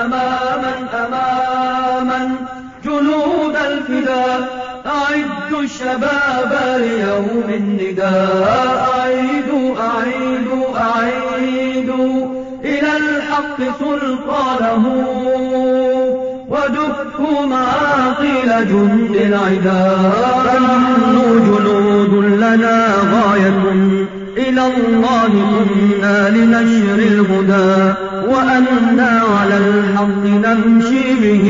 أماما 0.00 0.74
أماما. 0.94 2.30
جنود 2.84 3.56
الفداء 3.56 4.48
أعدوا 4.86 5.62
الشباب 5.62 6.80
ليوم 6.80 7.44
النداء. 7.48 8.90
أعيدوا 8.98 9.74
أعيدوا 9.80 10.64
أعيدوا. 10.80 12.44
إلى 12.64 12.96
الحق 12.96 13.56
سلطانه. 13.78 14.86
ودكوا 16.48 17.46
معاقل 17.46 18.68
جند 18.68 19.16
العداء 19.16 20.42
فنحن 20.44 21.16
جنود 21.46 22.24
لنا 22.24 22.94
غاية. 23.12 24.21
إلى 24.37 24.63
الله 24.67 25.31
كنا 25.53 26.29
لنشر 26.29 26.99
الهدى 27.13 27.73
وأنا 28.31 29.11
على 29.35 29.57
الحق 29.57 30.23
نمشي 30.45 31.05
به 31.21 31.47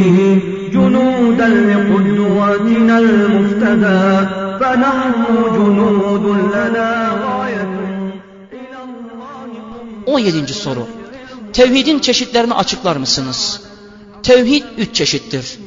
جنودا 0.74 1.48
لقدواتنا 1.70 2.96
المفتدى 3.00 4.06
فنحن 4.60 5.24
جنود 5.56 6.26
لنا 6.56 6.90
غاية 7.26 7.74
إلى 8.54 8.80
الله 8.88 10.14
17. 10.14 10.54
soru. 10.54 10.88
Tevhidin 11.54 12.00
çeşitlerini 12.00 12.54
açıklar 12.54 12.96
mısınız? 12.96 13.62
Tevhid 14.24 14.64
üç 14.78 14.96
çeşittir. 14.96 15.60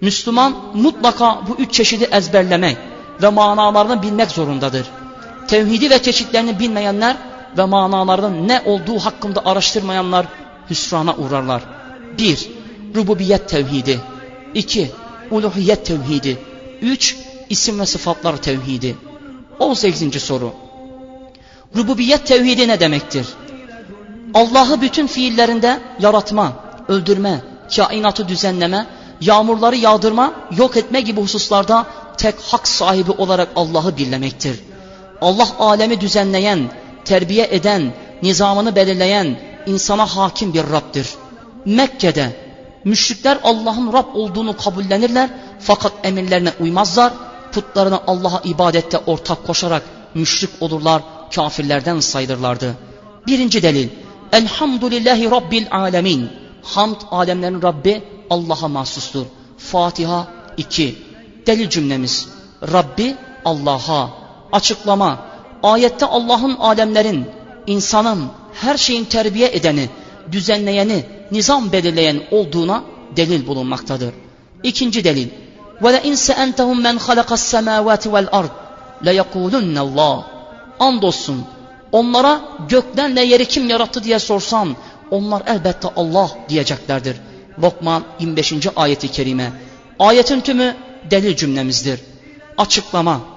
Müslüman 0.00 0.54
mutlaka 0.74 1.40
bu 1.48 1.62
üç 1.62 1.72
çeşidi 1.72 2.04
ezberlemek 2.04 2.76
ve 3.22 3.28
manalarını 3.28 4.02
bilmek 4.02 4.30
zorundadır. 4.30 4.86
Tevhidi 5.47 5.89
ve 5.89 6.01
çeşitlerini 6.01 6.59
bilmeyenler 6.59 7.17
ve 7.57 7.65
manalarının 7.65 8.47
ne 8.47 8.61
olduğu 8.65 8.99
hakkında 8.99 9.45
araştırmayanlar 9.45 10.25
hüsrana 10.69 11.15
uğrarlar. 11.15 11.61
1. 12.17 12.49
Rububiyet 12.95 13.49
tevhidi 13.49 13.99
2. 14.53 14.91
Uluhiyet 15.31 15.85
tevhidi 15.85 16.37
3. 16.81 17.17
İsim 17.49 17.79
ve 17.79 17.85
sıfatlar 17.85 18.37
tevhidi 18.37 18.97
18. 19.59 20.23
soru 20.23 20.53
Rububiyet 21.75 22.27
tevhidi 22.27 22.67
ne 22.67 22.79
demektir? 22.79 23.27
Allah'ı 24.33 24.81
bütün 24.81 25.07
fiillerinde 25.07 25.79
yaratma, 25.99 26.53
öldürme, 26.87 27.41
kainatı 27.75 28.27
düzenleme, 28.27 28.87
yağmurları 29.21 29.75
yağdırma, 29.75 30.33
yok 30.57 30.77
etme 30.77 31.01
gibi 31.01 31.21
hususlarda 31.21 31.85
tek 32.17 32.35
hak 32.39 32.67
sahibi 32.67 33.11
olarak 33.11 33.49
Allah'ı 33.55 33.97
birlemektir. 33.97 34.59
Allah 35.21 35.47
alemi 35.59 36.01
düzenleyen, 36.01 36.71
terbiye 37.05 37.47
eden, 37.51 37.93
nizamını 38.23 38.75
belirleyen, 38.75 39.39
insana 39.65 40.05
hakim 40.05 40.53
bir 40.53 40.63
Rab'dir. 40.63 41.09
Mekke'de 41.65 42.35
müşrikler 42.85 43.37
Allah'ın 43.43 43.93
Rab 43.93 44.15
olduğunu 44.15 44.57
kabullenirler 44.57 45.29
fakat 45.59 45.93
emirlerine 46.03 46.53
uymazlar, 46.59 47.13
putlarını 47.51 47.99
Allah'a 48.07 48.41
ibadette 48.43 48.97
ortak 48.97 49.47
koşarak 49.47 49.83
müşrik 50.15 50.49
olurlar, 50.59 51.01
kafirlerden 51.35 51.99
sayılırlardı. 51.99 52.75
Birinci 53.27 53.63
delil, 53.63 53.89
Elhamdülillahi 54.31 55.31
Rabbil 55.31 55.65
Alemin. 55.71 56.29
Hamd 56.63 56.95
alemlerin 57.11 57.61
Rabbi 57.61 58.03
Allah'a 58.29 58.67
mahsustur. 58.67 59.25
Fatiha 59.57 60.27
2. 60.57 60.95
Delil 61.47 61.69
cümlemiz, 61.69 62.27
Rabbi 62.73 63.15
Allah'a 63.45 64.20
Açıklama, 64.52 65.18
ayette 65.62 66.06
Allah'ın 66.06 66.56
alemlerin, 66.56 67.26
insanın, 67.66 68.24
her 68.54 68.76
şeyin 68.76 69.04
terbiye 69.04 69.50
edeni, 69.52 69.88
düzenleyeni, 70.32 71.04
nizam 71.30 71.72
belirleyen 71.72 72.20
olduğuna 72.30 72.82
delil 73.16 73.46
bulunmaktadır. 73.46 74.14
İkinci 74.62 75.04
delil. 75.04 75.28
وَلَاِنْ 75.82 76.16
سَأَنْتَهُمْ 76.28 76.78
مَنْ 76.86 76.96
خَلَقَ 76.98 77.30
السَّمَاوَاتِ 77.40 78.04
وَالْأَرْضِ 78.14 78.48
لَيَقُولُنَّ 79.04 79.78
اللّٰهِ 79.78 80.22
Andolsun 80.80 81.44
onlara 81.92 82.40
göklerle 82.68 83.24
yeri 83.24 83.44
kim 83.48 83.68
yarattı 83.68 84.04
diye 84.04 84.18
sorsan 84.18 84.76
onlar 85.10 85.42
elbette 85.46 85.88
Allah 85.96 86.30
diyeceklerdir. 86.48 87.16
Lokman 87.62 88.02
25. 88.20 88.54
ayeti 88.76 89.08
kerime. 89.08 89.52
Ayetin 89.98 90.40
tümü 90.40 90.76
delil 91.10 91.36
cümlemizdir. 91.36 92.00
Açıklama. 92.58 93.29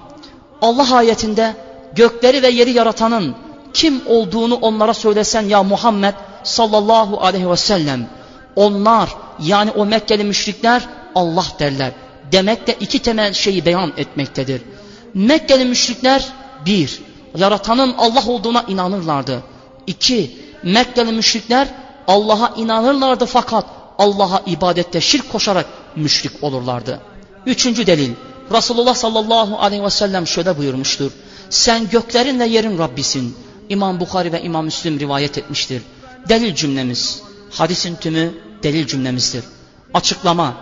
Allah 0.61 0.95
ayetinde 0.95 1.55
gökleri 1.95 2.43
ve 2.43 2.49
yeri 2.49 2.71
yaratanın 2.71 3.35
kim 3.73 4.01
olduğunu 4.05 4.55
onlara 4.55 4.93
söylesen 4.93 5.41
ya 5.41 5.63
Muhammed 5.63 6.13
sallallahu 6.43 7.21
aleyhi 7.21 7.49
ve 7.49 7.57
sellem. 7.57 8.09
Onlar 8.55 9.09
yani 9.41 9.71
o 9.71 9.85
Mekkeli 9.85 10.23
müşrikler 10.23 10.87
Allah 11.15 11.45
derler. 11.59 11.91
Demek 12.31 12.67
de 12.67 12.75
iki 12.79 12.99
temel 12.99 13.33
şeyi 13.33 13.65
beyan 13.65 13.93
etmektedir. 13.97 14.61
Mekkeli 15.13 15.65
müşrikler 15.65 16.27
bir, 16.65 17.01
yaratanın 17.37 17.95
Allah 17.97 18.27
olduğuna 18.27 18.63
inanırlardı. 18.67 19.43
İki, 19.87 20.37
Mekkeli 20.63 21.11
müşrikler 21.11 21.67
Allah'a 22.07 22.53
inanırlardı 22.55 23.25
fakat 23.25 23.65
Allah'a 23.97 24.41
ibadette 24.45 25.01
şirk 25.01 25.31
koşarak 25.31 25.65
müşrik 25.95 26.43
olurlardı. 26.43 27.01
Üçüncü 27.45 27.87
delil, 27.87 28.11
Resulullah 28.51 28.95
sallallahu 28.95 29.59
aleyhi 29.59 29.83
ve 29.83 29.89
sellem 29.89 30.27
şöyle 30.27 30.57
buyurmuştur. 30.57 31.11
Sen 31.49 31.89
göklerin 31.89 32.39
ve 32.39 32.45
yerin 32.45 32.77
Rabbisin. 32.77 33.35
İmam 33.69 33.99
Bukhari 33.99 34.31
ve 34.31 34.41
İmam 34.41 34.65
Müslim 34.65 34.99
rivayet 34.99 35.37
etmiştir. 35.37 35.81
Delil 36.29 36.55
cümlemiz, 36.55 37.21
hadisin 37.51 37.95
tümü 37.95 38.33
delil 38.63 38.87
cümlemizdir. 38.87 39.43
Açıklama, 39.93 40.53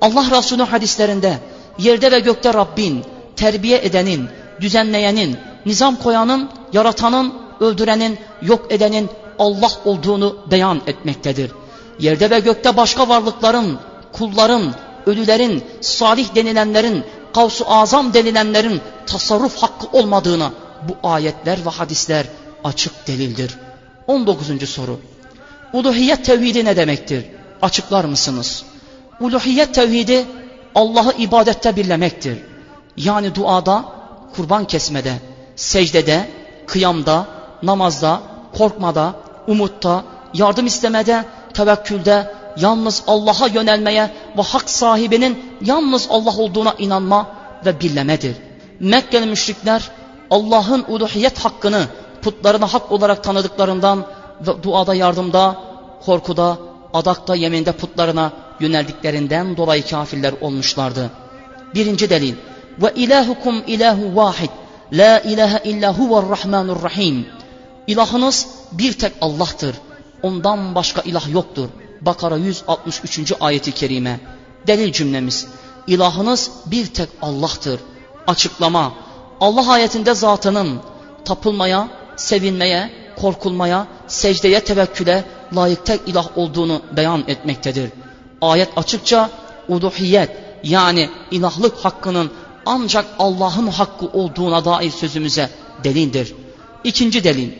Allah 0.00 0.38
Resulü 0.38 0.62
hadislerinde 0.62 1.38
yerde 1.78 2.12
ve 2.12 2.20
gökte 2.20 2.54
Rabbin, 2.54 3.04
terbiye 3.36 3.78
edenin, 3.78 4.28
düzenleyenin, 4.60 5.36
nizam 5.66 5.96
koyanın, 5.96 6.50
yaratanın, 6.72 7.34
öldürenin, 7.60 8.18
yok 8.42 8.66
edenin 8.72 9.08
Allah 9.38 9.70
olduğunu 9.84 10.36
beyan 10.50 10.80
etmektedir. 10.86 11.50
Yerde 11.98 12.30
ve 12.30 12.38
gökte 12.38 12.76
başka 12.76 13.08
varlıkların, 13.08 13.78
kulların, 14.12 14.74
ölülerin, 15.06 15.64
salih 15.80 16.34
denilenlerin, 16.34 17.04
kavsu 17.34 17.64
azam 17.68 18.14
denilenlerin 18.14 18.80
tasarruf 19.06 19.62
hakkı 19.62 19.86
olmadığına 19.98 20.52
bu 20.88 21.08
ayetler 21.08 21.66
ve 21.66 21.70
hadisler 21.70 22.26
açık 22.64 23.06
delildir. 23.06 23.58
19. 24.06 24.68
soru. 24.68 25.00
Uluhiyet 25.72 26.24
tevhidi 26.24 26.64
ne 26.64 26.76
demektir? 26.76 27.24
Açıklar 27.62 28.04
mısınız? 28.04 28.64
Uluhiyet 29.20 29.74
tevhidi 29.74 30.26
Allah'ı 30.74 31.12
ibadette 31.18 31.76
birlemektir. 31.76 32.38
Yani 32.96 33.34
duada, 33.34 33.84
kurban 34.36 34.64
kesmede, 34.64 35.12
secdede, 35.56 36.30
kıyamda, 36.66 37.26
namazda, 37.62 38.20
korkmada, 38.58 39.14
umutta, 39.46 40.04
yardım 40.34 40.66
istemede, 40.66 41.24
tevekkülde, 41.54 42.34
yalnız 42.56 43.02
Allah'a 43.06 43.46
yönelmeye 43.46 44.10
ve 44.38 44.42
hak 44.42 44.70
sahibinin 44.70 45.44
yalnız 45.64 46.06
Allah 46.10 46.36
olduğuna 46.36 46.74
inanma 46.78 47.26
ve 47.66 47.80
birlemedir. 47.80 48.36
Mekkeli 48.80 49.26
müşrikler 49.26 49.90
Allah'ın 50.30 50.84
uluhiyet 50.88 51.38
hakkını 51.38 51.86
putlarına 52.22 52.66
hak 52.66 52.92
olarak 52.92 53.24
tanıdıklarından 53.24 54.04
ve 54.46 54.62
duada 54.62 54.94
yardımda, 54.94 55.56
korkuda, 56.04 56.58
adakta, 56.94 57.34
yeminde 57.34 57.72
putlarına 57.72 58.32
yöneldiklerinden 58.60 59.56
dolayı 59.56 59.86
kafirler 59.86 60.34
olmuşlardı. 60.40 61.10
Birinci 61.74 62.10
delil. 62.10 62.34
Ve 62.82 62.92
ilahukum 62.94 63.62
ilahu 63.66 64.16
vahid. 64.16 64.50
La 64.92 65.20
ilahe 65.20 65.70
illa 65.70 65.98
huver 65.98 66.24
rahim. 66.82 67.26
İlahınız 67.86 68.48
bir 68.72 68.92
tek 68.92 69.12
Allah'tır. 69.20 69.76
Ondan 70.22 70.74
başka 70.74 71.02
ilah 71.02 71.32
yoktur. 71.32 71.68
Bakara 72.00 72.36
163. 72.36 73.32
ayeti 73.40 73.72
kerime. 73.72 74.20
Delil 74.66 74.92
cümlemiz. 74.92 75.46
İlahınız 75.86 76.50
bir 76.66 76.86
tek 76.86 77.08
Allah'tır. 77.22 77.80
Açıklama. 78.26 78.94
Allah 79.40 79.72
ayetinde 79.72 80.14
zatının 80.14 80.80
tapılmaya, 81.24 81.88
sevinmeye, 82.16 82.90
korkulmaya, 83.20 83.86
secdeye, 84.06 84.60
tevekküle 84.60 85.24
layık 85.56 85.86
tek 85.86 86.00
ilah 86.06 86.38
olduğunu 86.38 86.82
beyan 86.96 87.24
etmektedir. 87.28 87.90
Ayet 88.40 88.68
açıkça 88.76 89.30
uluhiyet 89.68 90.30
yani 90.64 91.10
ilahlık 91.30 91.84
hakkının 91.84 92.30
ancak 92.66 93.04
Allah'ın 93.18 93.66
hakkı 93.66 94.06
olduğuna 94.06 94.64
dair 94.64 94.90
sözümüze 94.90 95.50
delildir. 95.84 96.34
İkinci 96.84 97.24
delil. 97.24 97.50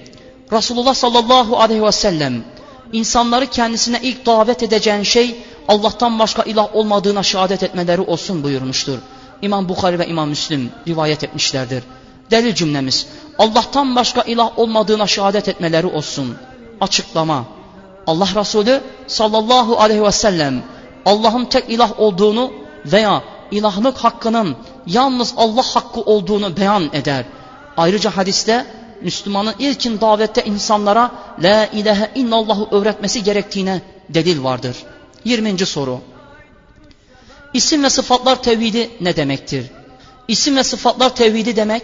Resulullah 0.52 0.94
sallallahu 0.94 1.60
aleyhi 1.60 1.82
ve 1.82 1.92
sellem 1.92 2.44
insanları 2.92 3.46
kendisine 3.46 3.98
ilk 4.02 4.26
davet 4.26 4.62
edeceğin 4.62 5.02
şey 5.02 5.42
Allah'tan 5.68 6.18
başka 6.18 6.42
ilah 6.42 6.76
olmadığına 6.76 7.22
şehadet 7.22 7.62
etmeleri 7.62 8.00
olsun 8.00 8.42
buyurmuştur. 8.42 8.98
İmam 9.42 9.68
Bukhari 9.68 9.98
ve 9.98 10.06
İmam 10.06 10.28
Müslim 10.28 10.70
rivayet 10.88 11.24
etmişlerdir. 11.24 11.82
Delil 12.30 12.54
cümlemiz 12.54 13.06
Allah'tan 13.38 13.96
başka 13.96 14.22
ilah 14.22 14.58
olmadığına 14.58 15.06
şehadet 15.06 15.48
etmeleri 15.48 15.86
olsun. 15.86 16.36
Açıklama 16.80 17.44
Allah 18.06 18.28
Resulü 18.34 18.80
sallallahu 19.06 19.80
aleyhi 19.80 20.02
ve 20.02 20.12
sellem 20.12 20.62
Allah'ın 21.06 21.44
tek 21.44 21.70
ilah 21.70 22.00
olduğunu 22.00 22.52
veya 22.86 23.22
ilahlık 23.50 23.98
hakkının 23.98 24.56
yalnız 24.86 25.34
Allah 25.36 25.62
hakkı 25.62 26.00
olduğunu 26.00 26.56
beyan 26.56 26.90
eder. 26.92 27.24
Ayrıca 27.76 28.16
hadiste 28.16 28.66
Müslümanın 29.02 29.54
ilkin 29.58 30.00
davette 30.00 30.44
insanlara 30.44 31.10
La 31.42 31.66
ilahe 31.66 32.10
illallah'ı 32.14 32.68
öğretmesi 32.70 33.24
gerektiğine 33.24 33.82
delil 34.08 34.42
vardır. 34.42 34.76
20. 35.24 35.66
soru. 35.66 36.00
İsim 37.54 37.84
ve 37.84 37.90
sıfatlar 37.90 38.42
tevhidi 38.42 38.90
ne 39.00 39.16
demektir? 39.16 39.70
İsim 40.28 40.56
ve 40.56 40.64
sıfatlar 40.64 41.14
tevhidi 41.14 41.56
demek 41.56 41.82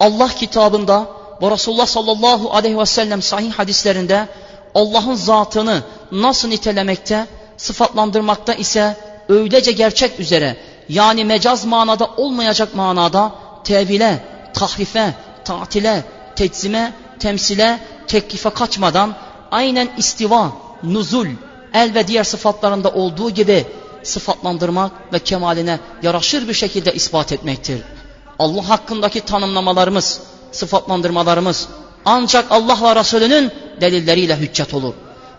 Allah 0.00 0.28
kitabında 0.28 1.06
ve 1.42 1.50
Resulullah 1.50 1.86
sallallahu 1.86 2.52
aleyhi 2.52 2.78
ve 2.78 2.86
sellem 2.86 3.22
sahih 3.22 3.52
hadislerinde 3.52 4.28
Allah'ın 4.74 5.14
zatını 5.14 5.82
nasıl 6.12 6.48
nitelemekte, 6.48 7.26
sıfatlandırmakta 7.56 8.54
ise 8.54 8.96
öylece 9.28 9.72
gerçek 9.72 10.20
üzere 10.20 10.56
yani 10.88 11.24
mecaz 11.24 11.64
manada 11.64 12.10
olmayacak 12.16 12.74
manada 12.74 13.32
tevhile, 13.64 14.24
tahrife, 14.54 15.14
tatile, 15.44 16.04
teczime, 16.36 16.92
temsile, 17.18 17.80
teklife 18.06 18.50
kaçmadan 18.50 19.14
aynen 19.50 19.88
istiva, 19.98 20.52
nuzul, 20.82 21.26
el 21.74 21.94
ve 21.94 22.06
diğer 22.06 22.24
sıfatlarında 22.24 22.90
olduğu 22.90 23.30
gibi 23.30 23.66
sıfatlandırmak 24.02 25.12
ve 25.12 25.18
kemaline 25.18 25.78
yaraşır 26.02 26.48
bir 26.48 26.54
şekilde 26.54 26.94
ispat 26.94 27.32
etmektir. 27.32 27.82
Allah 28.38 28.68
hakkındaki 28.68 29.20
tanımlamalarımız, 29.20 30.20
sıfatlandırmalarımız 30.52 31.68
ancak 32.04 32.52
Allah 32.52 32.78
ve 32.82 33.00
Resulünün 33.00 33.52
delilleriyle 33.80 34.36
hüccet 34.36 34.74
olur. 34.74 34.94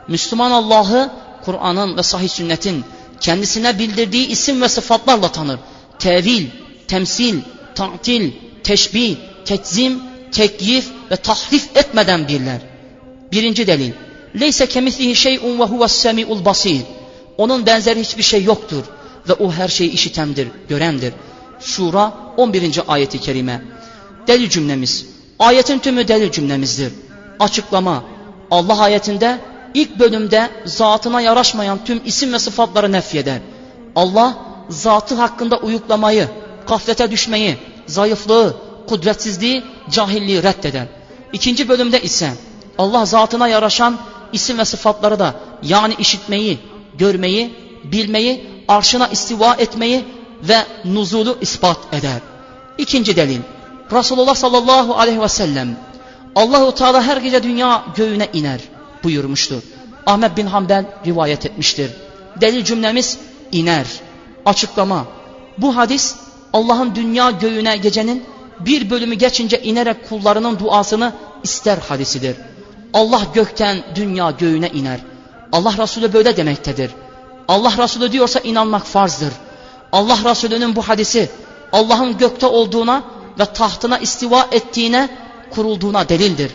Müslüman 0.08 0.52
Allah'ı 0.52 1.10
Kur'an'ın 1.46 1.98
ve 1.98 2.04
sahih 2.04 2.30
sünnetin 2.30 2.86
kendisine 3.20 3.80
bildirdiği 3.80 4.28
isim 4.28 4.62
ve 4.62 4.70
sıfatlarla 4.70 5.32
tanır. 5.32 5.60
Tevil, 6.00 6.48
temsil, 6.88 7.42
ta'til, 7.76 8.34
teşbih, 8.64 9.18
teczim, 9.46 10.02
tekyif 10.36 10.86
ve 11.12 11.16
tahrif 11.16 11.78
etmeden 11.78 12.28
birler. 12.28 12.62
Birinci 13.32 13.68
delil. 13.68 13.92
Leyse 14.40 14.66
kemislihi 14.66 15.16
şey'un 15.16 15.60
ve 15.60 15.64
huves 15.64 15.92
semi'ul 15.92 16.46
basir. 16.46 16.82
Onun 17.38 17.66
benzeri 17.66 18.00
hiçbir 18.00 18.24
şey 18.24 18.44
yoktur 18.44 18.84
ve 19.30 19.34
o 19.34 19.52
her 19.52 19.68
şeyi 19.68 19.92
işitendir, 19.92 20.48
görendir. 20.70 21.14
Şura 21.60 22.14
11. 22.38 22.82
ayeti 22.88 23.20
kerime. 23.20 23.62
Delil 24.28 24.50
cümlemiz. 24.50 25.06
Ayetin 25.40 25.80
tümü 25.80 26.08
delil 26.08 26.32
cümlemizdir. 26.32 26.94
Açıklama. 27.40 28.04
Allah 28.52 28.80
ayetinde 28.82 29.40
ilk 29.74 30.00
bölümde 30.00 30.50
zatına 30.66 31.22
yaraşmayan 31.22 31.80
tüm 31.86 32.02
isim 32.06 32.34
ve 32.34 32.40
sıfatları 32.40 32.92
nefyeder. 32.92 33.40
Allah 33.96 34.38
zatı 34.70 35.16
hakkında 35.16 35.58
uyuklamayı, 35.58 36.28
gaflete 36.68 37.12
düşmeyi, 37.12 37.58
zayıflığı, 37.88 38.56
kudretsizliği, 38.88 39.64
cahilliği 39.90 40.44
reddeder. 40.44 40.88
İkinci 41.34 41.70
bölümde 41.70 42.02
ise 42.02 42.32
Allah 42.78 43.06
zatına 43.06 43.48
yaraşan 43.48 43.98
isim 44.34 44.58
ve 44.58 44.66
sıfatları 44.66 45.20
da 45.20 45.36
yani 45.64 45.94
işitmeyi, 46.00 46.60
görmeyi, 46.98 47.56
bilmeyi, 47.84 48.56
arşına 48.68 49.08
istiva 49.08 49.54
etmeyi 49.54 50.06
ve 50.44 50.58
nuzulu 50.86 51.38
ispat 51.42 51.78
eder. 51.92 52.22
İkinci 52.78 53.16
delil. 53.16 53.40
Resulullah 53.92 54.36
sallallahu 54.36 54.96
aleyhi 54.96 55.22
ve 55.22 55.28
sellem 55.28 55.78
Allahu 56.36 56.76
Teala 56.76 57.04
her 57.04 57.18
gece 57.18 57.44
dünya 57.44 57.84
göğüne 57.96 58.28
iner 58.34 58.60
buyurmuştur. 59.04 59.62
Ahmet 60.06 60.38
bin 60.38 60.48
Hanbel 60.48 60.86
rivayet 61.06 61.46
etmiştir. 61.46 61.92
Delil 62.42 62.64
cümlemiz 62.64 63.18
iner. 63.52 63.88
Açıklama. 64.46 65.06
Bu 65.58 65.76
hadis 65.76 66.16
Allah'ın 66.54 66.96
dünya 66.96 67.32
göğüne 67.32 67.78
gecenin 67.78 68.24
bir 68.60 68.90
bölümü 68.90 69.16
geçince 69.16 69.62
inerek 69.62 70.10
kullarının 70.10 70.60
duasını 70.60 71.14
ister 71.44 71.78
hadisidir. 71.78 72.36
Allah 72.94 73.22
gökten 73.34 73.84
dünya 73.96 74.32
göğüne 74.32 74.70
iner. 74.70 75.00
Allah 75.52 75.74
Resulü 75.78 76.14
böyle 76.14 76.38
demektedir. 76.38 76.92
Allah 77.48 77.74
Resulü 77.78 78.12
diyorsa 78.12 78.40
inanmak 78.40 78.86
farzdır. 78.86 79.34
Allah 79.92 80.18
Resulü'nün 80.26 80.76
bu 80.76 80.82
hadisi 80.82 81.30
Allah'ın 81.72 82.18
gökte 82.18 82.46
olduğuna 82.46 83.04
ve 83.40 83.46
tahtına 83.46 83.98
istiva 83.98 84.48
ettiğine 84.52 85.10
kurulduğuna 85.52 86.10
delildir. 86.10 86.52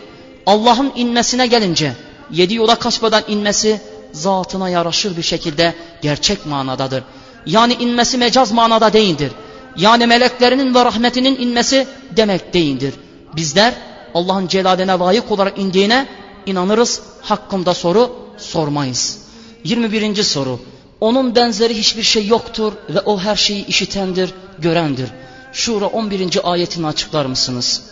Allah'ın 0.47 0.93
inmesine 0.97 1.47
gelince 1.47 1.93
yedi 2.31 2.55
yola 2.55 2.75
kaçmadan 2.75 3.23
inmesi 3.29 3.81
zatına 4.13 4.69
yaraşır 4.69 5.17
bir 5.17 5.23
şekilde 5.23 5.75
gerçek 6.03 6.47
manadadır. 6.47 7.05
Yani 7.47 7.73
inmesi 7.73 8.19
mecaz 8.19 8.53
manada 8.53 8.93
değildir. 8.93 9.33
Yani 9.77 10.07
meleklerinin 10.07 10.75
ve 10.75 10.85
rahmetinin 10.85 11.37
inmesi 11.41 11.87
demek 12.17 12.55
değildir. 12.55 12.95
Bizler 13.37 13.75
Allah'ın 14.15 14.49
celaline 14.49 14.93
layık 14.93 15.31
olarak 15.31 15.59
indiğine 15.59 16.07
inanırız, 16.47 17.03
hakkında 17.23 17.75
soru 17.75 18.17
sormayız. 18.39 19.19
21. 19.65 20.23
soru. 20.23 20.61
Onun 21.01 21.35
benzeri 21.35 21.79
hiçbir 21.79 22.03
şey 22.03 22.27
yoktur 22.27 22.73
ve 22.89 23.01
o 23.01 23.19
her 23.19 23.37
şeyi 23.37 23.67
işitendir, 23.67 24.35
görendir. 24.59 25.11
Şura 25.53 25.87
11. 25.87 26.41
ayetini 26.45 26.87
açıklar 26.87 27.27
mısınız? 27.27 27.83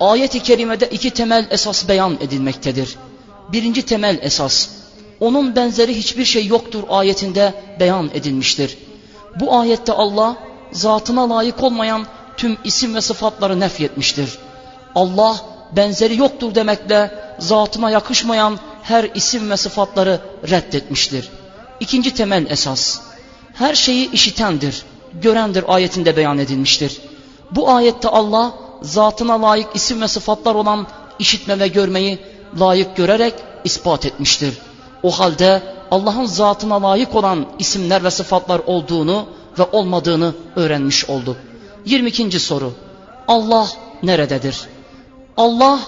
Ayet-i 0.00 0.40
kerimede 0.40 0.86
iki 0.86 1.10
temel 1.10 1.46
esas 1.50 1.88
beyan 1.88 2.16
edilmektedir. 2.20 2.96
Birinci 3.52 3.82
temel 3.82 4.18
esas, 4.22 4.68
onun 5.20 5.56
benzeri 5.56 5.96
hiçbir 5.96 6.24
şey 6.24 6.46
yoktur 6.46 6.82
ayetinde 6.88 7.54
beyan 7.80 8.10
edilmiştir. 8.14 8.78
Bu 9.40 9.58
ayette 9.58 9.92
Allah, 9.92 10.36
zatına 10.74 11.30
layık 11.30 11.62
olmayan 11.62 12.06
tüm 12.36 12.56
isim 12.64 12.94
ve 12.94 13.00
sıfatları 13.00 13.60
nefyetmiştir. 13.60 14.38
Allah, 14.94 15.36
benzeri 15.72 16.16
yoktur 16.16 16.54
demekle 16.54 17.10
zatına 17.38 17.90
yakışmayan 17.90 18.58
her 18.82 19.04
isim 19.14 19.50
ve 19.50 19.56
sıfatları 19.56 20.20
reddetmiştir. 20.50 21.28
İkinci 21.80 22.14
temel 22.14 22.50
esas, 22.50 23.00
her 23.54 23.74
şeyi 23.74 24.10
işitendir, 24.10 24.82
görendir 25.22 25.64
ayetinde 25.68 26.16
beyan 26.16 26.38
edilmiştir. 26.38 27.00
Bu 27.50 27.70
ayette 27.70 28.08
Allah, 28.08 28.52
zatına 28.82 29.42
layık 29.42 29.76
isim 29.76 30.00
ve 30.00 30.08
sıfatlar 30.08 30.54
olan 30.54 30.86
işitme 31.18 31.58
ve 31.58 31.68
görmeyi 31.68 32.18
layık 32.60 32.96
görerek 32.96 33.34
ispat 33.64 34.06
etmiştir. 34.06 34.58
O 35.02 35.10
halde 35.10 35.62
Allah'ın 35.90 36.24
zatına 36.24 36.82
layık 36.82 37.14
olan 37.14 37.46
isimler 37.58 38.04
ve 38.04 38.10
sıfatlar 38.10 38.60
olduğunu 38.66 39.26
ve 39.58 39.62
olmadığını 39.72 40.34
öğrenmiş 40.56 41.10
olduk. 41.10 41.36
22. 41.84 42.40
soru. 42.40 42.72
Allah 43.28 43.68
nerededir? 44.02 44.60
Allah 45.36 45.80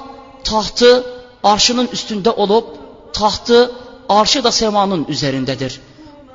tahtı 0.45 1.05
arşının 1.45 1.89
üstünde 1.93 2.31
olup 2.31 2.67
tahtı 3.13 3.73
arşı 4.09 4.45
da 4.45 4.53
semanın 4.53 5.07
üzerindedir. 5.09 5.81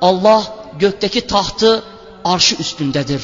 Allah 0.00 0.42
gökteki 0.78 1.26
tahtı 1.26 1.82
arşı 2.24 2.56
üstündedir. 2.56 3.22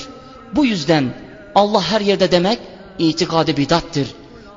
Bu 0.55 0.65
yüzden 0.65 1.15
Allah 1.55 1.83
her 1.83 2.01
yerde 2.01 2.31
demek 2.31 2.59
itikadi 2.99 3.57
bidattir. 3.57 4.09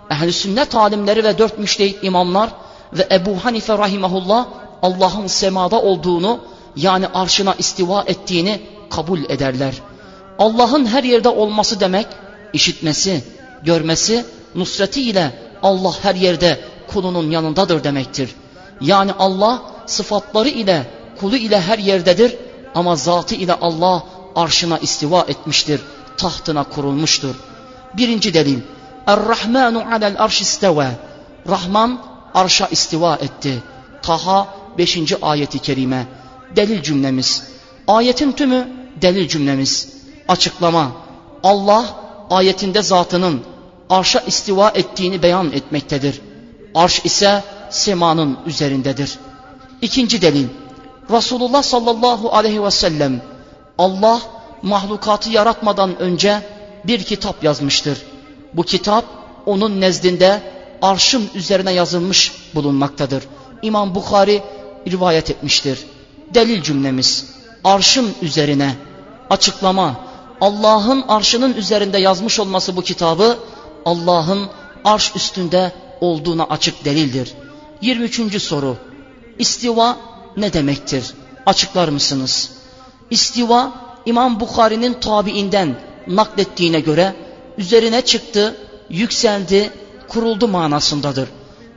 Ehl-i 0.09 0.33
sünnet 0.33 0.75
alimleri 0.75 1.23
ve 1.23 1.37
dört 1.37 1.59
müştehit 1.59 2.03
imamlar 2.03 2.49
ve 2.93 3.07
Ebu 3.11 3.45
Hanife 3.45 3.77
rahimahullah 3.77 4.47
Allah'ın 4.81 5.27
semada 5.27 5.81
olduğunu 5.81 6.39
yani 6.75 7.07
arşına 7.07 7.55
istiva 7.57 8.03
ettiğini 8.07 8.61
kabul 8.91 9.23
ederler. 9.29 9.73
Allah'ın 10.39 10.85
her 10.85 11.03
yerde 11.03 11.29
olması 11.29 11.79
demek 11.79 12.07
işitmesi, 12.53 13.23
görmesi, 13.63 14.25
nusreti 14.55 15.01
ile 15.01 15.31
Allah 15.63 15.93
her 16.01 16.15
yerde 16.15 16.59
kulunun 16.87 17.31
yanındadır 17.31 17.83
demektir. 17.83 18.35
Yani 18.81 19.11
Allah 19.19 19.61
sıfatları 19.85 20.49
ile 20.49 20.87
kulu 21.19 21.37
ile 21.37 21.61
her 21.61 21.77
yerdedir 21.77 22.35
ama 22.75 22.95
zatı 22.95 23.35
ile 23.35 23.53
Allah 23.53 24.03
arşına 24.35 24.77
istiva 24.77 25.25
etmiştir, 25.27 25.81
tahtına 26.17 26.63
kurulmuştur. 26.63 27.35
Birinci 27.97 28.33
delil. 28.33 28.59
Er-Rahmanu 29.07 29.83
alel 29.93 30.15
arş 30.19 30.41
isteva. 30.41 30.87
Rahman 31.49 32.01
arşa 32.33 32.67
istiva 32.67 33.15
etti. 33.15 33.63
Taha 34.01 34.47
5. 34.77 34.97
ayeti 35.21 35.59
kerime. 35.59 36.07
Delil 36.55 36.83
cümlemiz. 36.83 37.43
Ayetin 37.87 38.31
tümü 38.31 38.80
delil 39.01 39.27
cümlemiz. 39.27 39.93
Açıklama. 40.27 40.91
Allah 41.43 41.85
ayetinde 42.29 42.81
zatının 42.81 43.41
arşa 43.89 44.19
istiva 44.19 44.69
ettiğini 44.69 45.23
beyan 45.23 45.51
etmektedir. 45.51 46.21
Arş 46.75 47.05
ise 47.05 47.43
semanın 47.69 48.37
üzerindedir. 48.45 49.19
İkinci 49.81 50.21
delil. 50.21 50.47
Resulullah 51.11 51.63
sallallahu 51.63 52.31
aleyhi 52.31 52.63
ve 52.63 52.71
sellem 52.71 53.21
Allah 53.77 54.21
mahlukatı 54.61 55.29
yaratmadan 55.29 55.99
önce 55.99 56.41
bir 56.83 57.03
kitap 57.03 57.43
yazmıştır. 57.43 58.01
Bu 58.53 58.63
kitap 58.63 59.05
onun 59.45 59.81
nezdinde 59.81 60.41
arşın 60.81 61.29
üzerine 61.35 61.71
yazılmış 61.71 62.31
bulunmaktadır. 62.55 63.23
İmam 63.61 63.95
Bukhari 63.95 64.43
rivayet 64.87 65.29
etmiştir. 65.29 65.79
Delil 66.33 66.61
cümlemiz 66.61 67.25
arşın 67.63 68.13
üzerine 68.21 68.75
açıklama 69.31 69.95
Allah'ın 70.41 71.01
arşının 71.07 71.53
üzerinde 71.53 71.97
yazmış 71.97 72.39
olması 72.39 72.75
bu 72.75 72.81
kitabı 72.81 73.37
Allah'ın 73.85 74.49
arş 74.85 75.15
üstünde 75.15 75.71
olduğuna 76.01 76.43
açık 76.43 76.85
delildir. 76.85 77.33
23. 77.81 78.41
soru 78.41 78.77
İstiva 79.39 79.97
ne 80.37 80.53
demektir? 80.53 81.13
Açıklar 81.45 81.87
mısınız? 81.87 82.51
İstiva 83.09 83.71
İmam 84.05 84.39
Bukhari'nin 84.39 84.93
tabiinden 84.93 85.75
naklettiğine 86.07 86.79
göre 86.79 87.15
üzerine 87.57 88.01
çıktı, 88.01 88.55
yükseldi, 88.89 89.71
kuruldu 90.07 90.47
manasındadır. 90.47 91.29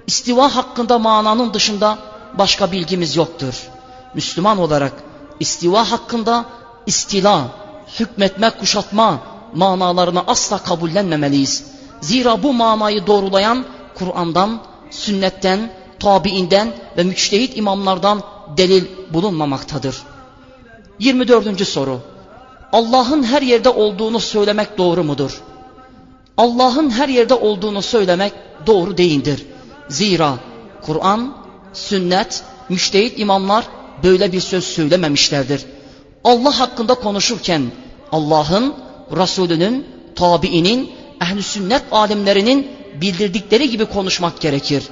İstiva 0.06 0.56
hakkında 0.56 0.98
mananın 0.98 1.54
dışında 1.54 1.98
başka 2.38 2.72
bilgimiz 2.72 3.16
yoktur. 3.16 3.68
Müslüman 4.14 4.58
olarak 4.58 4.92
istiva 5.40 5.90
hakkında 5.90 6.44
istila, 6.86 7.48
hükmetme, 8.00 8.50
kuşatma 8.50 9.18
manalarını 9.54 10.22
asla 10.26 10.58
kabullenmemeliyiz. 10.58 11.64
Zira 12.00 12.42
bu 12.42 12.52
manayı 12.52 13.06
doğrulayan 13.06 13.64
Kur'an'dan, 13.94 14.60
sünnetten, 14.90 15.70
tabiinden 16.00 16.72
ve 16.96 17.02
müçtehit 17.02 17.56
imamlardan 17.56 18.22
delil 18.56 18.84
bulunmamaktadır. 19.12 20.02
24. 20.98 21.68
soru. 21.68 22.00
Allah'ın 22.72 23.22
her 23.22 23.42
yerde 23.42 23.68
olduğunu 23.68 24.20
söylemek 24.20 24.78
doğru 24.78 25.04
mudur? 25.04 25.40
Allah'ın 26.36 26.90
her 26.90 27.08
yerde 27.08 27.34
olduğunu 27.34 27.82
söylemek 27.82 28.32
doğru 28.66 28.96
değildir. 28.96 29.46
Zira 29.88 30.34
Kur'an, 30.82 31.36
sünnet, 31.72 32.42
müştehit 32.68 33.18
imamlar 33.18 33.64
böyle 34.02 34.32
bir 34.32 34.40
söz 34.40 34.64
söylememişlerdir. 34.64 35.66
Allah 36.24 36.60
hakkında 36.60 36.94
konuşurken 36.94 37.62
Allah'ın, 38.12 38.74
Resulünün, 39.16 39.86
tabiinin, 40.14 40.90
ehl 41.22 41.42
sünnet 41.42 41.82
alimlerinin 41.92 42.70
bildirdikleri 43.00 43.70
gibi 43.70 43.84
konuşmak 43.84 44.40
gerekir. 44.40 44.84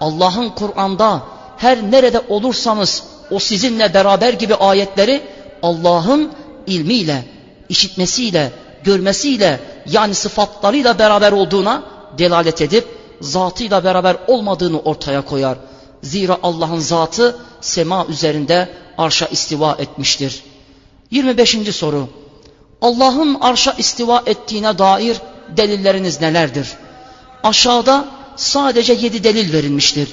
Allah'ın 0.00 0.48
Kur'an'da 0.48 1.22
her 1.56 1.90
nerede 1.90 2.20
olursanız 2.28 3.02
o 3.30 3.38
sizinle 3.38 3.94
beraber 3.94 4.32
gibi 4.32 4.54
ayetleri 4.54 5.22
Allah'ın 5.62 6.32
ilmiyle, 6.66 7.24
işitmesiyle, 7.68 8.52
görmesiyle 8.84 9.60
yani 9.86 10.14
sıfatlarıyla 10.14 10.98
beraber 10.98 11.32
olduğuna 11.32 11.82
delalet 12.18 12.62
edip 12.62 12.84
zatıyla 13.20 13.84
beraber 13.84 14.16
olmadığını 14.26 14.80
ortaya 14.80 15.24
koyar. 15.24 15.58
Zira 16.02 16.38
Allah'ın 16.42 16.78
zatı 16.78 17.36
sema 17.60 18.06
üzerinde 18.06 18.68
arşa 18.98 19.26
istiva 19.26 19.76
etmiştir. 19.78 20.42
25. 21.14 21.76
soru. 21.76 22.08
Allah'ın 22.82 23.34
arşa 23.40 23.72
istiva 23.72 24.22
ettiğine 24.26 24.78
dair 24.78 25.16
delilleriniz 25.56 26.20
nelerdir? 26.20 26.68
Aşağıda 27.42 28.04
sadece 28.36 28.92
yedi 28.92 29.24
delil 29.24 29.52
verilmiştir. 29.52 30.08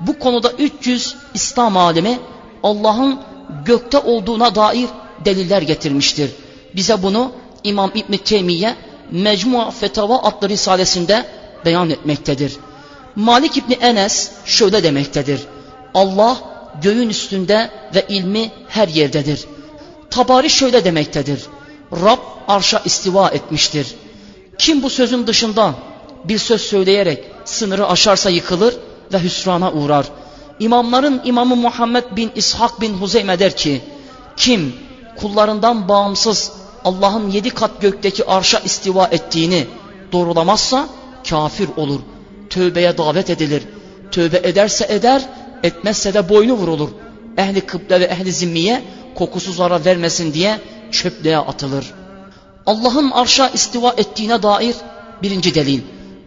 Bu 0.00 0.18
konuda 0.18 0.52
300 0.52 1.16
İslam 1.34 1.76
alemi 1.76 2.18
Allah'ın 2.62 3.20
gökte 3.64 3.98
olduğuna 3.98 4.54
dair 4.54 4.88
deliller 5.24 5.62
getirmiştir. 5.62 6.30
Bize 6.76 7.02
bunu 7.02 7.32
İmam 7.64 7.90
İbn 7.94 8.16
Teymiye 8.16 8.74
Mecmua 9.10 9.70
Fetava 9.70 10.18
adlı 10.18 10.48
risalesinde 10.48 11.24
beyan 11.64 11.90
etmektedir. 11.90 12.56
Malik 13.16 13.56
İbni 13.56 13.74
Enes 13.74 14.30
şöyle 14.44 14.82
demektedir. 14.82 15.40
Allah 15.94 16.36
göğün 16.82 17.08
üstünde 17.08 17.70
ve 17.94 18.04
ilmi 18.08 18.50
her 18.68 18.88
yerdedir. 18.88 19.44
Tabari 20.10 20.50
şöyle 20.50 20.84
demektedir. 20.84 21.46
Rab 21.92 22.18
arşa 22.48 22.82
istiva 22.84 23.28
etmiştir. 23.28 23.94
Kim 24.58 24.82
bu 24.82 24.90
sözün 24.90 25.26
dışında 25.26 25.74
bir 26.24 26.38
söz 26.38 26.60
söyleyerek 26.60 27.24
sınırı 27.44 27.88
aşarsa 27.88 28.30
yıkılır 28.30 28.76
ve 29.12 29.22
hüsrana 29.22 29.72
uğrar. 29.72 30.06
İmamların 30.60 31.20
imamı 31.24 31.56
Muhammed 31.56 32.04
bin 32.16 32.30
İshak 32.36 32.80
bin 32.80 32.94
Huzeyme 32.94 33.38
der 33.38 33.56
ki, 33.56 33.80
kim 34.36 34.74
kullarından 35.16 35.88
bağımsız 35.88 36.52
Allah'ın 36.84 37.30
yedi 37.30 37.50
kat 37.50 37.80
gökteki 37.80 38.26
arşa 38.26 38.58
istiva 38.58 39.06
ettiğini 39.06 39.66
doğrulamazsa 40.12 40.88
kafir 41.28 41.68
olur. 41.76 42.00
Tövbeye 42.50 42.98
davet 42.98 43.30
edilir. 43.30 43.62
Tövbe 44.10 44.36
ederse 44.36 44.86
eder, 44.88 45.22
etmezse 45.62 46.14
de 46.14 46.28
boynu 46.28 46.52
vurulur. 46.52 46.88
Ehli 47.38 47.60
kıble 47.60 48.00
ve 48.00 48.04
ehli 48.04 48.32
zimmiye 48.32 48.82
kokusu 49.14 49.52
zarar 49.52 49.84
vermesin 49.84 50.32
diye 50.32 50.60
çöplüğe 50.90 51.38
atılır. 51.38 51.94
Allah'ın 52.66 53.10
arşa 53.10 53.48
istiva 53.48 53.94
ettiğine 53.96 54.42
dair 54.42 54.74
birinci 55.22 55.54
delil. 55.54 55.80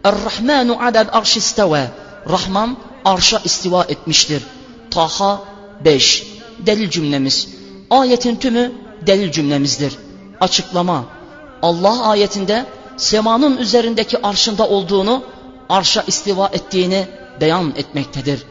Er-Rahmanu 0.04 0.82
alel 0.82 1.08
arş 1.12 1.36
isteve. 1.36 1.90
Rahman 2.30 2.76
arşa 3.04 3.40
istiva 3.44 3.84
etmiştir. 3.84 4.42
Taha 4.90 5.40
5. 5.84 6.26
Delil 6.58 6.90
cümlemiz. 6.90 7.48
Ayetin 7.90 8.36
tümü 8.36 8.72
delil 9.06 9.32
cümlemizdir. 9.32 9.92
Açıklama. 10.40 11.04
Allah 11.62 12.06
ayetinde 12.06 12.66
semanın 12.96 13.56
üzerindeki 13.56 14.22
arşında 14.22 14.68
olduğunu, 14.68 15.22
arşa 15.68 16.04
istiva 16.06 16.46
ettiğini 16.46 17.06
beyan 17.40 17.72
etmektedir. 17.76 18.42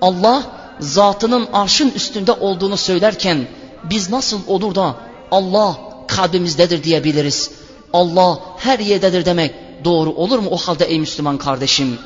Allah 0.00 0.42
zatının 0.80 1.48
arşın 1.52 1.90
üstünde 1.90 2.32
olduğunu 2.32 2.76
söylerken 2.76 3.46
biz 3.84 4.10
nasıl 4.10 4.40
olur 4.46 4.74
da 4.74 4.96
Allah 5.30 5.78
kalbimizdedir 6.08 6.84
diyebiliriz. 6.84 7.50
Allah 7.92 8.40
her 8.58 8.78
yerdedir 8.78 9.24
demek 9.24 9.54
doğru 9.84 10.10
olur 10.10 10.38
mu 10.38 10.48
o 10.50 10.56
halde 10.56 10.84
ey 10.84 11.00
Müslüman 11.00 11.38
kardeşim? 11.38 11.98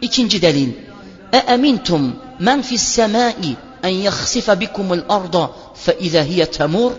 İkinci 0.00 0.42
delil. 0.42 0.72
E 1.32 1.36
emintum 1.36 2.16
men 2.38 2.62
fis 2.62 2.82
semai 2.82 3.56
en 3.82 3.94
yahsife 3.94 4.60
bikumul 4.60 5.00
arda 5.08 5.50
fe 5.74 5.96
hiye 6.00 6.46
temur. 6.46 6.92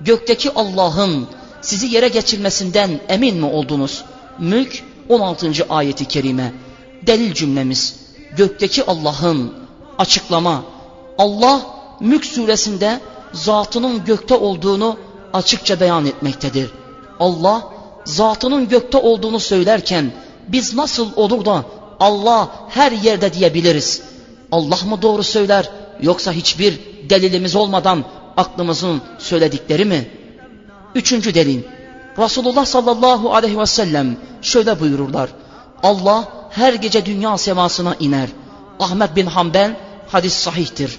Gökteki 0.00 0.50
Allah'ın 0.54 1.26
sizi 1.60 1.86
yere 1.86 2.08
geçirmesinden 2.08 3.00
emin 3.08 3.36
mi 3.36 3.46
oldunuz? 3.46 4.04
Mülk 4.38 4.82
16. 5.08 5.52
ayeti 5.68 6.04
kerime. 6.04 6.52
Delil 7.06 7.34
cümlemiz. 7.34 7.96
Gökteki 8.36 8.84
Allah'ın 8.86 9.67
açıklama. 9.98 10.62
Allah 11.18 11.60
Mülk 12.00 12.24
suresinde 12.24 13.00
zatının 13.32 14.04
gökte 14.04 14.34
olduğunu 14.34 14.96
açıkça 15.32 15.80
beyan 15.80 16.06
etmektedir. 16.06 16.70
Allah 17.20 17.62
zatının 18.04 18.68
gökte 18.68 18.98
olduğunu 18.98 19.40
söylerken 19.40 20.12
biz 20.48 20.74
nasıl 20.74 21.08
olur 21.16 21.44
da 21.44 21.64
Allah 22.00 22.48
her 22.68 22.92
yerde 22.92 23.32
diyebiliriz? 23.32 24.02
Allah 24.52 24.78
mı 24.88 25.02
doğru 25.02 25.22
söyler 25.22 25.70
yoksa 26.00 26.32
hiçbir 26.32 26.80
delilimiz 27.10 27.56
olmadan 27.56 28.04
aklımızın 28.36 29.02
söyledikleri 29.18 29.84
mi? 29.84 30.10
Üçüncü 30.94 31.34
delil. 31.34 31.62
Resulullah 32.18 32.64
sallallahu 32.64 33.34
aleyhi 33.34 33.58
ve 33.58 33.66
sellem 33.66 34.16
şöyle 34.42 34.80
buyururlar. 34.80 35.30
Allah 35.82 36.24
her 36.50 36.74
gece 36.74 37.06
dünya 37.06 37.38
semasına 37.38 37.94
iner. 38.00 38.28
Ahmet 38.80 39.16
bin 39.16 39.26
Hanbel 39.26 39.76
hadis 40.08 40.34
sahihtir. 40.34 40.98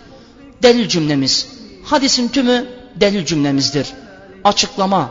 Delil 0.63 0.87
cümlemiz. 0.87 1.47
Hadisin 1.83 2.27
tümü 2.27 2.67
delil 2.95 3.25
cümlemizdir. 3.25 3.87
Açıklama. 4.43 5.09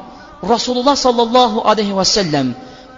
Resulullah 0.49 0.97
sallallahu 0.97 1.69
aleyhi 1.69 1.97
ve 1.97 2.05
sellem 2.05 2.55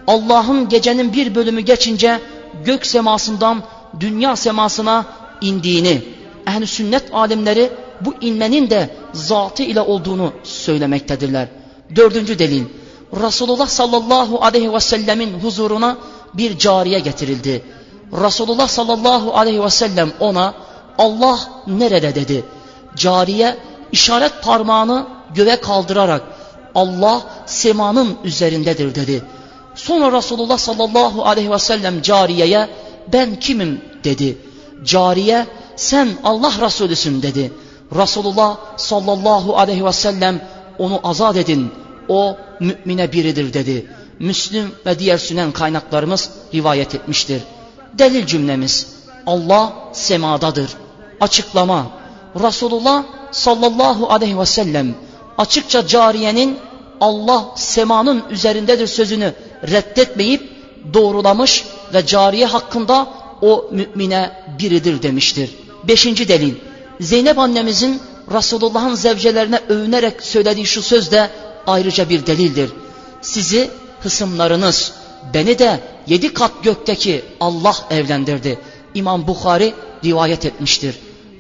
Allah'ın 0.07 0.69
gecenin 0.69 1.13
bir 1.13 1.35
bölümü 1.35 1.61
geçince 1.61 2.21
gök 2.65 2.87
semasından 2.87 3.63
dünya 4.01 4.37
semasına 4.37 5.05
indiğini, 5.41 6.03
ehl 6.47 6.67
sünnet 6.67 7.15
alimleri 7.15 7.73
bu 8.01 8.15
inmenin 8.21 8.71
de 8.71 8.91
zatı 9.13 9.63
ile 9.63 9.81
olduğunu 9.81 10.33
söylemektedirler. 10.43 11.49
Dördüncü 11.97 12.39
delil, 12.39 12.65
Resulullah 13.23 13.67
sallallahu 13.67 14.45
aleyhi 14.45 14.73
ve 14.73 14.81
sellemin 14.81 15.41
huzuruna 15.41 15.97
bir 16.35 16.59
cariye 16.59 16.99
getirildi. 16.99 17.63
Resulullah 18.13 18.69
sallallahu 18.69 19.37
aleyhi 19.37 19.65
ve 19.65 19.71
sellem 19.71 20.13
ona 20.21 20.55
Allah 21.01 21.39
nerede 21.67 22.15
dedi. 22.15 22.45
Cariye 22.97 23.57
işaret 23.93 24.43
parmağını 24.43 25.07
göğe 25.35 25.61
kaldırarak 25.61 26.23
Allah 26.75 27.23
semanın 27.47 28.17
üzerindedir 28.25 28.95
dedi. 28.95 29.23
Sonra 29.75 30.19
Resulullah 30.19 30.59
sallallahu 30.59 31.25
aleyhi 31.25 31.51
ve 31.51 31.59
sellem 31.59 32.03
cariyeye 32.03 32.69
ben 33.13 33.41
kimim 33.41 33.85
dedi. 34.05 34.39
Cariye 34.85 35.47
sen 35.77 36.09
Allah 36.25 36.53
Resulüsün 36.61 37.23
dedi. 37.23 37.53
Resulullah 37.97 38.57
sallallahu 38.77 39.59
aleyhi 39.59 39.85
ve 39.85 39.93
sellem 39.93 40.41
onu 40.79 41.01
azat 41.05 41.37
edin. 41.37 41.71
O 42.09 42.37
mümine 42.61 43.13
biridir 43.13 43.53
dedi. 43.53 43.87
Müslüm 44.19 44.73
ve 44.87 44.99
diğer 44.99 45.19
sünen 45.19 45.53
kaynaklarımız 45.53 46.31
rivayet 46.55 46.95
etmiştir. 46.95 47.43
Delil 47.99 48.27
cümlemiz 48.27 48.87
Allah 49.27 49.73
semadadır. 49.93 50.71
Açıklama 51.21 51.87
Resulullah 52.37 53.05
sallallahu 53.31 54.13
aleyhi 54.13 54.39
ve 54.39 54.47
sellem 54.47 54.95
açıkça 55.39 55.87
cariyenin 55.87 56.59
Allah 57.01 57.49
semanın 57.57 58.23
üzerindedir 58.31 58.87
sözünü 58.87 59.35
reddetmeyip 59.71 60.51
doğrulamış 60.95 61.65
ve 61.95 62.07
cariye 62.07 62.47
hakkında 62.47 63.09
o 63.43 63.69
mümine 63.71 64.31
biridir 64.59 65.03
demiştir. 65.03 65.51
Beşinci 65.89 66.29
delil. 66.29 66.55
Zeynep 67.01 67.39
annemizin 67.39 68.01
Resulullah'ın 68.33 68.95
zevcelerine 68.95 69.61
övünerek 69.69 70.23
söylediği 70.23 70.67
şu 70.67 70.83
söz 70.83 71.13
de 71.13 71.31
ayrıca 71.67 72.09
bir 72.09 72.27
delildir. 72.27 72.71
Sizi 73.23 73.71
hısımlarınız, 74.01 74.93
beni 75.35 75.59
de 75.59 75.81
yedi 76.07 76.35
kat 76.35 76.51
gökteki 76.63 77.23
Allah 77.41 77.77
evlendirdi. 77.91 78.59
İmam 78.95 79.27
Bukhari 79.27 79.75
rivayet 80.05 80.45
etmiştir. 80.45 80.95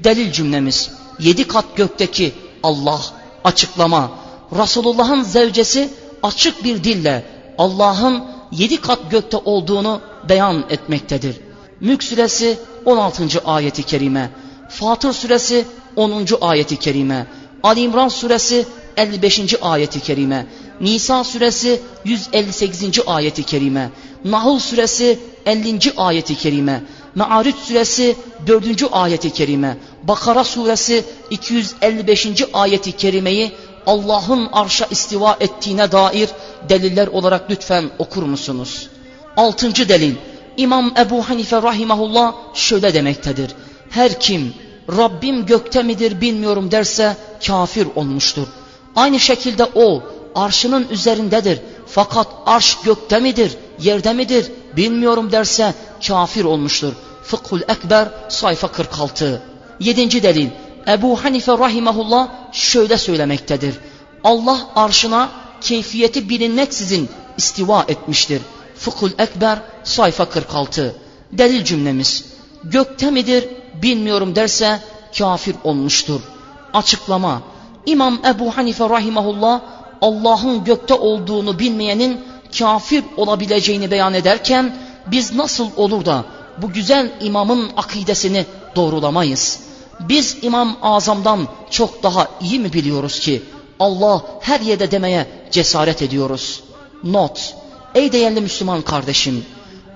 Delil 0.04 0.32
cümlemiz 0.32 0.90
yedi 1.18 1.48
kat 1.48 1.76
gökteki 1.76 2.32
Allah 2.62 3.00
açıklama. 3.44 4.10
Resulullah'ın 4.58 5.22
zevcesi 5.22 5.90
açık 6.22 6.64
bir 6.64 6.84
dille 6.84 7.24
Allah'ın 7.58 8.24
yedi 8.52 8.80
kat 8.80 9.10
gökte 9.10 9.36
olduğunu 9.36 10.00
beyan 10.28 10.64
etmektedir. 10.70 11.36
Mülk 11.80 12.04
suresi 12.04 12.58
16. 12.84 13.40
ayeti 13.44 13.82
kerime, 13.82 14.30
Fatır 14.68 15.12
suresi 15.12 15.64
10. 15.96 16.26
ayeti 16.40 16.76
kerime, 16.76 17.26
Ali 17.62 17.80
İmran 17.80 18.08
suresi 18.08 18.66
55. 18.96 19.54
ayeti 19.62 20.00
kerime, 20.00 20.46
Nisa 20.80 21.24
suresi 21.24 21.80
158. 22.04 23.00
ayeti 23.06 23.42
kerime, 23.42 23.90
Nahl 24.24 24.58
suresi 24.58 25.18
50. 25.46 25.78
ayeti 25.96 26.34
kerime, 26.34 26.82
Me'ariç 27.14 27.56
suresi 27.56 28.16
4. 28.46 28.84
ayeti 28.92 29.30
kerime, 29.30 29.76
Bakara 30.02 30.44
suresi 30.44 31.04
255. 31.30 32.26
ayeti 32.52 32.92
kerimeyi 32.92 33.52
Allah'ın 33.86 34.48
arşa 34.52 34.86
istiva 34.90 35.36
ettiğine 35.40 35.92
dair 35.92 36.28
deliller 36.68 37.06
olarak 37.06 37.50
lütfen 37.50 37.84
okur 37.98 38.22
musunuz? 38.22 38.88
Altıncı 39.36 39.88
delil, 39.88 40.14
İmam 40.56 40.94
Ebu 40.98 41.28
Hanife 41.28 41.62
rahimahullah 41.62 42.34
şöyle 42.54 42.94
demektedir. 42.94 43.50
Her 43.90 44.20
kim 44.20 44.54
Rabbim 44.96 45.46
gökte 45.46 45.82
midir 45.82 46.20
bilmiyorum 46.20 46.70
derse 46.70 47.16
kafir 47.46 47.86
olmuştur. 47.96 48.46
Aynı 48.96 49.20
şekilde 49.20 49.64
o 49.74 50.02
arşının 50.34 50.88
üzerindedir. 50.90 51.60
Fakat 51.86 52.26
arş 52.46 52.78
gökte 52.84 53.18
midir, 53.18 53.56
yerde 53.80 54.12
midir 54.12 54.52
bilmiyorum 54.76 55.32
derse 55.32 55.74
kafir 56.08 56.44
olmuştur. 56.44 56.92
Fıkhul 57.22 57.60
Ekber 57.60 58.08
sayfa 58.28 58.68
46. 58.68 59.49
Yedinci 59.80 60.22
delil 60.22 60.48
Ebu 60.88 61.24
Hanife 61.24 61.52
rahimahullah 61.52 62.28
şöyle 62.52 62.98
söylemektedir. 62.98 63.74
Allah 64.24 64.58
arşına 64.76 65.28
keyfiyeti 65.60 66.28
bilinmeksizin 66.28 67.08
istiva 67.36 67.84
etmiştir. 67.88 68.42
Fıkhul 68.76 69.10
Ekber 69.18 69.58
sayfa 69.84 70.24
46. 70.24 70.96
Delil 71.32 71.64
cümlemiz 71.64 72.24
gökte 72.64 73.10
midir 73.10 73.48
bilmiyorum 73.82 74.36
derse 74.36 74.80
kafir 75.18 75.56
olmuştur. 75.64 76.20
Açıklama 76.74 77.42
İmam 77.86 78.18
Ebu 78.26 78.56
Hanife 78.56 78.88
rahimahullah 78.88 79.60
Allah'ın 80.02 80.64
gökte 80.64 80.94
olduğunu 80.94 81.58
bilmeyenin 81.58 82.20
kafir 82.58 83.04
olabileceğini 83.16 83.90
beyan 83.90 84.14
ederken 84.14 84.76
biz 85.06 85.34
nasıl 85.34 85.68
olur 85.76 86.04
da 86.04 86.24
bu 86.62 86.72
güzel 86.72 87.12
imamın 87.20 87.70
akidesini 87.76 88.46
doğrulamayız? 88.76 89.69
Biz 90.08 90.36
İmam 90.42 90.76
Azam'dan 90.82 91.48
çok 91.70 92.02
daha 92.02 92.28
iyi 92.40 92.60
mi 92.60 92.72
biliyoruz 92.72 93.20
ki 93.20 93.42
Allah 93.80 94.22
her 94.40 94.60
yerde 94.60 94.90
demeye 94.90 95.26
cesaret 95.50 96.02
ediyoruz? 96.02 96.62
Not 97.04 97.54
Ey 97.94 98.12
değerli 98.12 98.40
Müslüman 98.40 98.82
kardeşim 98.82 99.44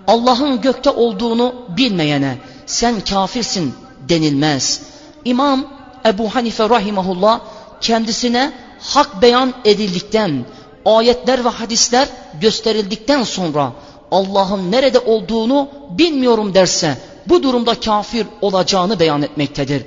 Allah'ın 0.06 0.60
gökte 0.60 0.90
olduğunu 0.90 1.54
bilmeyene 1.76 2.38
sen 2.66 3.00
kafirsin 3.00 3.74
denilmez. 4.08 4.82
İmam 5.24 5.66
Ebu 6.06 6.34
Hanife 6.34 6.68
rahimahullah 6.68 7.40
kendisine 7.80 8.52
hak 8.80 9.22
beyan 9.22 9.54
edildikten, 9.64 10.44
ayetler 10.84 11.44
ve 11.44 11.48
hadisler 11.48 12.08
gösterildikten 12.40 13.22
sonra 13.22 13.72
Allah'ın 14.10 14.72
nerede 14.72 14.98
olduğunu 14.98 15.68
bilmiyorum 15.90 16.54
derse 16.54 16.98
bu 17.28 17.42
durumda 17.42 17.74
kafir 17.74 18.26
olacağını 18.40 19.00
beyan 19.00 19.22
etmektedir. 19.22 19.82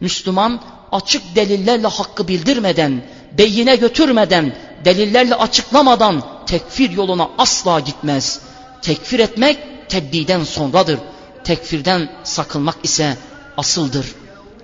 Müslüman 0.00 0.60
açık 0.92 1.22
delillerle 1.36 1.86
hakkı 1.86 2.28
bildirmeden, 2.28 3.02
beyine 3.38 3.76
götürmeden, 3.76 4.56
delillerle 4.84 5.34
açıklamadan 5.34 6.22
tekfir 6.46 6.90
yoluna 6.90 7.30
asla 7.38 7.80
gitmez. 7.80 8.40
Tekfir 8.82 9.18
etmek 9.18 9.58
tebbiden 9.88 10.44
sonradır. 10.44 10.98
Tekfirden 11.44 12.12
sakınmak 12.24 12.76
ise 12.82 13.16
asıldır. 13.56 14.06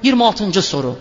26. 0.02 0.62
soru. 0.62 0.96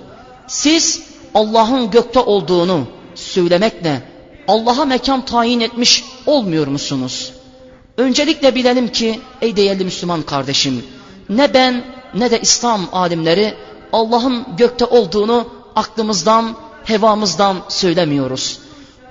Siz 0.48 1.02
Allah'ın 1.34 1.91
gökte 1.91 2.19
olduğunu 2.19 2.88
söylemekle 3.15 4.02
Allah'a 4.48 4.86
mekan 4.86 5.26
tayin 5.26 5.60
etmiş 5.60 6.04
olmuyor 6.26 6.67
musunuz? 6.67 7.34
Öncelikle 7.98 8.56
bilelim 8.56 8.88
ki 8.88 9.19
ey 9.41 9.56
değerli 9.56 9.84
Müslüman 9.84 10.21
kardeşim 10.21 10.86
ne 11.30 11.54
ben 11.54 11.86
ne 12.13 12.32
de 12.32 12.41
İslam 12.41 12.89
alimleri 12.91 13.54
Allah'ın 13.96 14.46
gökte 14.58 14.86
olduğunu 14.86 15.48
aklımızdan, 15.76 16.56
hevamızdan 16.84 17.58
söylemiyoruz. 17.70 18.60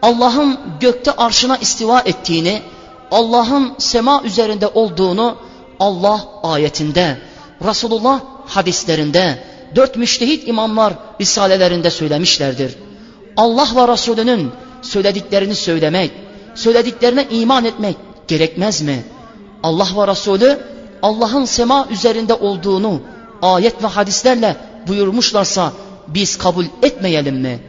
Allah'ın 0.03 0.59
gökte 0.81 1.13
arşına 1.13 1.57
istiva 1.57 2.01
ettiğini, 2.01 2.63
Allah'ın 3.11 3.73
sema 3.79 4.23
üzerinde 4.23 4.69
olduğunu 4.69 5.37
Allah 5.81 6.21
ayetinde, 6.43 7.19
Resulullah 7.65 8.21
hadislerinde, 8.47 9.45
dört 9.77 9.97
müştehit 9.97 10.49
imamlar 10.49 10.95
risalelerinde 11.21 11.91
söylemişlerdir. 11.91 12.75
Allah 13.37 13.69
ve 13.77 13.93
Resulünün 13.93 14.51
söylediklerini 14.83 15.55
söylemek, 15.55 16.13
söylediklerine 16.55 17.27
iman 17.31 17.65
etmek 17.65 17.97
gerekmez 18.29 18.83
mi? 18.83 19.05
Allah 19.63 19.89
ve 19.97 20.07
Resulü 20.07 20.59
Allah'ın 21.03 21.45
sema 21.45 21.87
üzerinde 21.91 22.35
olduğunu 22.35 23.01
ayet 23.43 23.83
ve 23.83 23.87
hadislerle 23.87 24.57
buyurmuşlarsa 24.89 25.73
biz 26.09 26.39
kabul 26.39 26.65
etmeyelim 26.83 27.37
mi? 27.37 27.61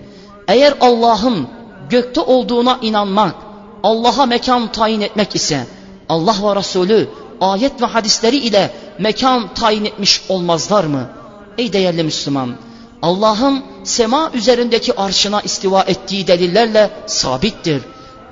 Eğer 0.47 0.73
Allah'ın 0.82 1.47
gökte 1.89 2.21
olduğuna 2.21 2.80
inanmak, 2.82 3.36
Allah'a 3.84 4.25
mekan 4.25 4.71
tayin 4.71 5.01
etmek 5.01 5.36
ise 5.36 5.67
Allah 6.10 6.36
ve 6.43 6.56
Resulü 6.56 7.10
ayet 7.41 7.82
ve 7.82 7.86
hadisleri 7.86 8.38
ile 8.38 8.71
mekan 8.99 9.54
tayin 9.54 9.86
etmiş 9.86 10.21
olmazlar 10.30 10.84
mı? 10.84 11.10
Ey 11.58 11.73
değerli 11.73 12.04
Müslüman, 12.04 12.56
Allah'ın 13.01 13.63
sema 13.84 14.32
üzerindeki 14.34 14.95
arşına 14.95 15.41
istiva 15.41 15.82
ettiği 15.82 16.28
delillerle 16.28 16.89
sabittir. 17.06 17.82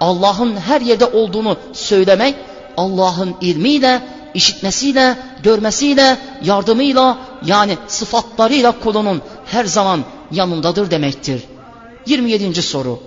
Allah'ın 0.01 0.55
her 0.57 0.81
yerde 0.81 1.05
olduğunu 1.05 1.57
söylemek, 1.73 2.35
Allah'ın 2.77 3.35
ilmiyle, 3.41 4.01
işitmesiyle, 4.33 5.17
görmesiyle, 5.43 6.17
yardımıyla 6.43 7.17
yani 7.45 7.77
sıfatlarıyla 7.87 8.79
kulunun 8.79 9.21
her 9.45 9.65
zaman 9.65 10.03
yanındadır 10.31 10.91
demektir. 10.91 11.43
27. 12.05 12.61
soru. 12.61 12.99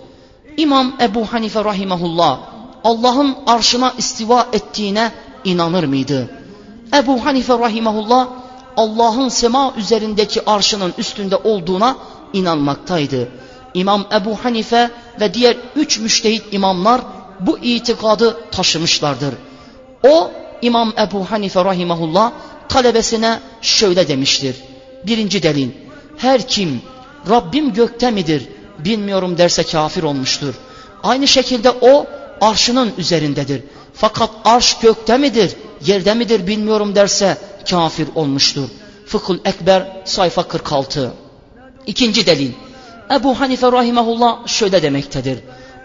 İmam 0.56 0.92
Ebu 1.00 1.24
Hanife 1.24 1.64
rahimahullah 1.64 2.38
Allah'ın 2.84 3.36
arşına 3.46 3.92
istiva 3.98 4.46
ettiğine 4.52 5.12
inanır 5.44 5.84
mıydı? 5.84 6.30
Ebu 6.94 7.24
Hanife 7.24 7.58
rahimahullah 7.58 8.28
Allah'ın 8.76 9.28
sema 9.28 9.72
üzerindeki 9.76 10.50
arşının 10.50 10.94
üstünde 10.98 11.36
olduğuna 11.36 11.96
inanmaktaydı. 12.32 13.28
İmam 13.74 14.04
Ebu 14.12 14.36
Hanife 14.44 14.90
ve 15.20 15.34
diğer 15.34 15.56
üç 15.76 15.98
müştehit 15.98 16.44
imamlar 16.52 17.00
bu 17.40 17.58
itikadı 17.58 18.36
taşımışlardır. 18.50 19.34
O 20.08 20.30
İmam 20.62 20.92
Ebu 20.98 21.30
Hanife 21.30 21.64
rahimahullah 21.64 22.32
talebesine 22.68 23.40
şöyle 23.62 24.08
demiştir. 24.08 24.56
Birinci 25.06 25.42
delil. 25.42 25.68
Her 26.16 26.48
kim 26.48 26.82
Rabbim 27.30 27.72
gökte 27.72 28.10
midir 28.10 28.48
bilmiyorum 28.78 29.38
derse 29.38 29.62
kafir 29.62 30.02
olmuştur. 30.02 30.54
Aynı 31.02 31.28
şekilde 31.28 31.70
o 31.70 32.06
arşının 32.40 32.92
üzerindedir. 32.98 33.62
Fakat 33.94 34.30
arş 34.44 34.78
gökte 34.78 35.16
midir, 35.16 35.52
yerde 35.86 36.14
midir 36.14 36.46
bilmiyorum 36.46 36.94
derse 36.94 37.36
kafir 37.70 38.08
olmuştur. 38.14 38.68
Fıkhul 39.06 39.38
Ekber 39.44 40.02
sayfa 40.04 40.42
46. 40.42 41.12
İkinci 41.86 42.26
delil. 42.26 42.52
Ebu 43.10 43.40
Hanife 43.40 43.72
rahimahullah 43.72 44.46
şöyle 44.46 44.82
demektedir. 44.82 45.38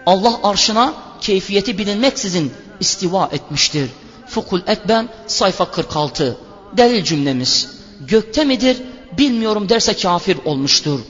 Allah 0.06 0.40
arşına 0.42 0.94
keyfiyeti 1.20 1.78
bilinmeksizin 1.78 2.52
istiva 2.80 3.28
etmiştir. 3.32 3.90
Fıkhul 4.32 4.60
Ekber 4.66 5.04
sayfa 5.26 5.70
46. 5.70 6.36
Delil 6.76 7.04
cümlemiz. 7.04 7.70
Gökte 8.00 8.44
midir 8.44 8.82
bilmiyorum 9.18 9.68
derse 9.68 9.96
kafir 9.96 10.38
olmuştur. 10.44 11.00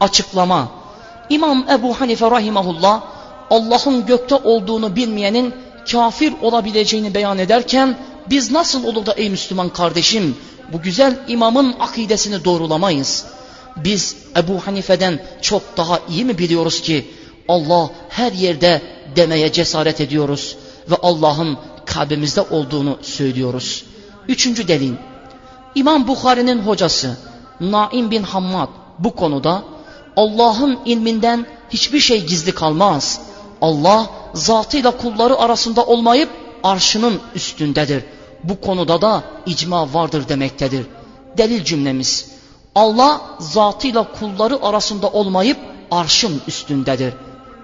Açıklama 0.00 0.68
İmam 1.30 1.66
Ebu 1.70 2.00
Hanife 2.00 2.30
rahimahullah 2.30 3.02
Allah'ın 3.50 4.06
gökte 4.06 4.34
olduğunu 4.34 4.96
bilmeyenin 4.96 5.54
kafir 5.92 6.32
olabileceğini 6.42 7.14
beyan 7.14 7.38
ederken 7.38 7.98
biz 8.30 8.50
nasıl 8.50 8.84
olur 8.84 9.06
da 9.06 9.12
ey 9.12 9.30
Müslüman 9.30 9.68
kardeşim 9.68 10.36
bu 10.72 10.82
güzel 10.82 11.18
imamın 11.28 11.74
akidesini 11.80 12.44
doğrulamayız. 12.44 13.24
Biz 13.76 14.16
Ebu 14.36 14.66
Hanife'den 14.66 15.22
çok 15.42 15.62
daha 15.76 16.00
iyi 16.08 16.24
mi 16.24 16.38
biliyoruz 16.38 16.80
ki 16.80 17.10
Allah 17.48 17.90
her 18.08 18.32
yerde 18.32 18.82
demeye 19.16 19.52
cesaret 19.52 20.00
ediyoruz 20.00 20.56
ve 20.90 20.96
Allah'ın 21.02 21.58
kalbimizde 21.90 22.40
olduğunu 22.40 22.98
söylüyoruz. 23.02 23.84
Üçüncü 24.28 24.68
delil. 24.68 24.94
İmam 25.74 26.08
Bukhari'nin 26.08 26.58
hocası 26.58 27.16
Naim 27.60 28.10
bin 28.10 28.22
Hammad 28.22 28.68
bu 28.98 29.14
konuda 29.14 29.62
Allah'ın 30.16 30.78
ilminden 30.84 31.46
hiçbir 31.70 32.00
şey 32.00 32.26
gizli 32.26 32.52
kalmaz. 32.54 33.20
Allah 33.62 34.06
zatıyla 34.34 34.90
kulları 34.90 35.38
arasında 35.38 35.86
olmayıp 35.86 36.30
arşının 36.62 37.20
üstündedir. 37.34 38.04
Bu 38.44 38.60
konuda 38.60 39.02
da 39.02 39.22
icma 39.46 39.94
vardır 39.94 40.28
demektedir. 40.28 40.86
Delil 41.38 41.64
cümlemiz. 41.64 42.30
Allah 42.74 43.20
zatıyla 43.38 44.12
kulları 44.12 44.62
arasında 44.62 45.08
olmayıp 45.08 45.58
arşın 45.90 46.42
üstündedir. 46.46 47.14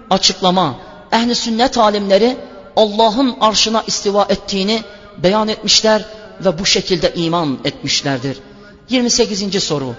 Açıklama. 0.09 0.75
Ehli 1.11 1.35
sünnet 1.35 1.77
alimleri 1.77 2.37
Allah'ın 2.77 3.35
arşına 3.41 3.83
istiva 3.87 4.25
ettiğini 4.29 4.83
beyan 5.17 5.47
etmişler 5.47 6.05
ve 6.45 6.59
bu 6.59 6.65
şekilde 6.65 7.13
iman 7.13 7.57
etmişlerdir. 7.65 8.37
28. 8.89 9.63
soru. 9.63 9.95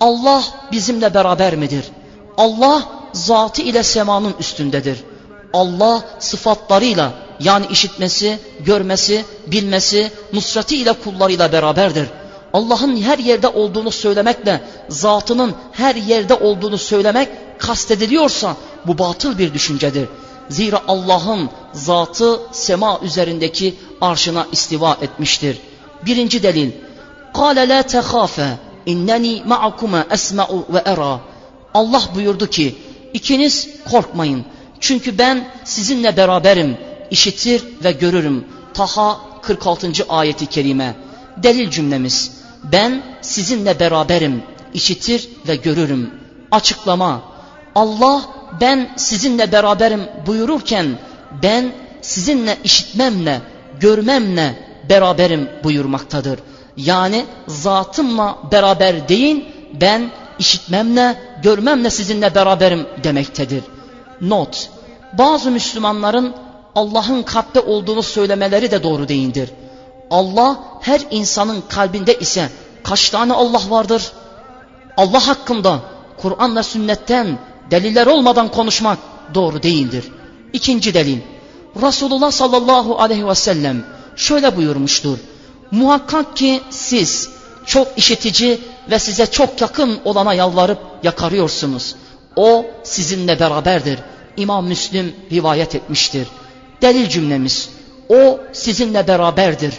Allah 0.00 0.44
bizimle 0.72 1.14
beraber 1.14 1.56
midir? 1.56 1.84
Allah 2.36 2.82
zatı 3.12 3.62
ile 3.62 3.82
semanın 3.82 4.34
üstündedir. 4.40 4.98
Allah 5.52 6.02
sıfatlarıyla 6.18 7.12
yani 7.40 7.66
işitmesi, 7.70 8.38
görmesi, 8.60 9.24
bilmesi, 9.46 10.12
nusrati 10.32 10.76
ile 10.76 10.92
kullarıyla 10.92 11.52
beraberdir. 11.52 12.08
Allah'ın 12.52 13.02
her 13.02 13.18
yerde 13.18 13.48
olduğunu 13.48 13.90
söylemekle 13.90 14.60
zatının 14.88 15.54
her 15.72 15.94
yerde 15.94 16.34
olduğunu 16.34 16.78
söylemek 16.78 17.28
kastediliyorsa 17.58 18.56
bu 18.86 18.98
batıl 18.98 19.38
bir 19.38 19.54
düşüncedir. 19.54 20.08
Zira 20.49 20.81
Allah'ın 20.87 21.49
zatı 21.73 22.39
sema 22.51 22.99
üzerindeki 23.03 23.75
arşına 24.01 24.47
istiva 24.51 24.97
etmiştir. 25.01 25.57
Birinci 26.05 26.43
delil. 26.43 26.71
قَالَ 27.33 27.57
لَا 27.71 27.81
تَخَافَ 27.81 28.55
اِنَّنِي 28.87 29.43
مَعَكُمَا 29.43 30.03
أَسْمَعُ 30.03 30.47
وَاَرَى 30.73 31.17
Allah 31.73 32.01
buyurdu 32.15 32.47
ki 32.47 32.75
ikiniz 33.13 33.69
korkmayın 33.91 34.45
çünkü 34.79 35.17
ben 35.17 35.47
sizinle 35.63 36.17
beraberim 36.17 36.77
işitir 37.11 37.63
ve 37.83 37.91
görürüm. 37.91 38.45
Taha 38.73 39.17
46. 39.41 39.91
ayeti 40.09 40.45
kerime. 40.45 40.95
Delil 41.37 41.69
cümlemiz. 41.69 42.31
Ben 42.63 43.03
sizinle 43.21 43.79
beraberim 43.79 44.43
işitir 44.73 45.29
ve 45.47 45.55
görürüm. 45.55 46.13
Açıklama. 46.51 47.21
Allah 47.74 48.22
ben 48.60 48.90
sizinle 48.96 49.52
beraberim 49.52 50.02
buyururken 50.26 50.98
ben 51.42 51.72
sizinle 52.00 52.58
işitmemle, 52.64 53.40
görmemle 53.80 54.58
beraberim 54.88 55.50
buyurmaktadır. 55.64 56.38
Yani 56.76 57.24
zatımla 57.46 58.38
beraber 58.52 59.08
değil, 59.08 59.44
ben 59.80 60.10
işitmemle, 60.38 61.20
görmemle 61.42 61.90
sizinle 61.90 62.34
beraberim 62.34 62.86
demektedir. 63.04 63.64
Not, 64.20 64.70
bazı 65.12 65.50
Müslümanların 65.50 66.34
Allah'ın 66.74 67.22
kalpte 67.22 67.60
olduğunu 67.60 68.02
söylemeleri 68.02 68.70
de 68.70 68.82
doğru 68.82 69.08
değildir. 69.08 69.50
Allah 70.10 70.58
her 70.80 71.00
insanın 71.10 71.62
kalbinde 71.68 72.18
ise 72.18 72.48
kaç 72.82 73.10
tane 73.10 73.32
Allah 73.32 73.60
vardır? 73.68 74.12
Allah 74.96 75.28
hakkında 75.28 75.80
Kur'an 76.16 76.56
ve 76.56 76.62
sünnetten 76.62 77.38
deliller 77.70 78.06
olmadan 78.06 78.48
konuşmak 78.48 78.98
doğru 79.34 79.62
değildir. 79.62 80.04
İkinci 80.52 80.94
delil. 80.94 81.18
Resulullah 81.82 82.30
sallallahu 82.30 83.00
aleyhi 83.00 83.28
ve 83.28 83.34
sellem 83.34 83.84
şöyle 84.16 84.56
buyurmuştur. 84.56 85.18
Muhakkak 85.70 86.36
ki 86.36 86.60
siz 86.70 87.28
çok 87.66 87.88
işitici 87.96 88.60
ve 88.90 88.98
size 88.98 89.26
çok 89.26 89.60
yakın 89.60 89.98
olana 90.04 90.34
yalvarıp 90.34 90.78
yakarıyorsunuz. 91.02 91.94
O 92.36 92.66
sizinle 92.82 93.40
beraberdir. 93.40 93.98
İmam 94.36 94.66
Müslim 94.66 95.14
rivayet 95.32 95.74
etmiştir. 95.74 96.28
Delil 96.82 97.08
cümlemiz. 97.08 97.68
O 98.08 98.40
sizinle 98.52 99.08
beraberdir. 99.08 99.74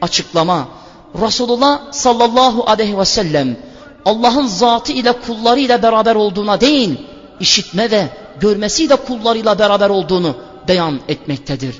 Açıklama. 0.00 0.68
Resulullah 1.14 1.92
sallallahu 1.92 2.70
aleyhi 2.70 2.98
ve 2.98 3.04
sellem 3.04 3.56
Allah'ın 4.04 4.46
zatı 4.46 4.92
ile 4.92 5.12
kulları 5.12 5.60
ile 5.60 5.82
beraber 5.82 6.14
olduğuna 6.14 6.60
değil, 6.60 7.00
işitme 7.40 7.90
ve 7.90 8.08
görmesiyle 8.40 8.96
kullarıyla 8.96 9.58
beraber 9.58 9.90
olduğunu 9.90 10.36
beyan 10.68 11.00
etmektedir. 11.08 11.74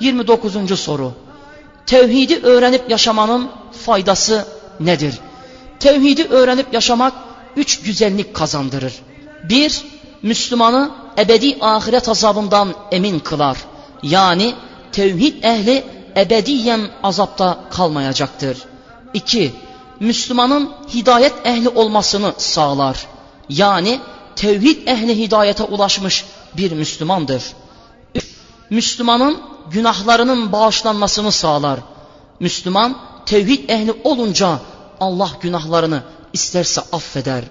29. 0.00 0.80
soru. 0.80 1.12
Tevhidi 1.86 2.40
öğrenip 2.42 2.90
yaşamanın 2.90 3.48
faydası 3.84 4.46
nedir? 4.80 5.18
Tevhidi 5.80 6.24
öğrenip 6.24 6.74
yaşamak 6.74 7.12
üç 7.56 7.80
güzellik 7.80 8.34
kazandırır. 8.34 8.92
Bir, 9.48 9.82
Müslümanı 10.22 10.90
ebedi 11.18 11.56
ahiret 11.60 12.08
azabından 12.08 12.74
emin 12.92 13.18
kılar. 13.18 13.58
Yani 14.02 14.54
tevhid 14.92 15.44
ehli 15.44 15.84
ebediyen 16.16 16.80
azapta 17.02 17.58
kalmayacaktır. 17.70 18.58
İki, 19.14 19.52
Müslümanın 20.00 20.72
hidayet 20.94 21.34
ehli 21.44 21.68
olmasını 21.68 22.32
sağlar. 22.36 23.06
Yani 23.48 24.00
tevhid 24.37 24.87
ehli 24.87 25.17
hidayete 25.17 25.63
ulaşmış 25.63 26.25
bir 26.57 26.71
Müslümandır. 26.71 27.43
Üç, 28.15 28.25
Müslümanın 28.69 29.37
günahlarının 29.71 30.51
bağışlanmasını 30.51 31.31
sağlar. 31.31 31.79
Müslüman 32.39 32.97
tevhid 33.25 33.69
ehli 33.69 33.93
olunca 34.03 34.59
Allah 34.99 35.29
günahlarını 35.41 36.03
isterse 36.33 36.81
affeder. 36.91 37.43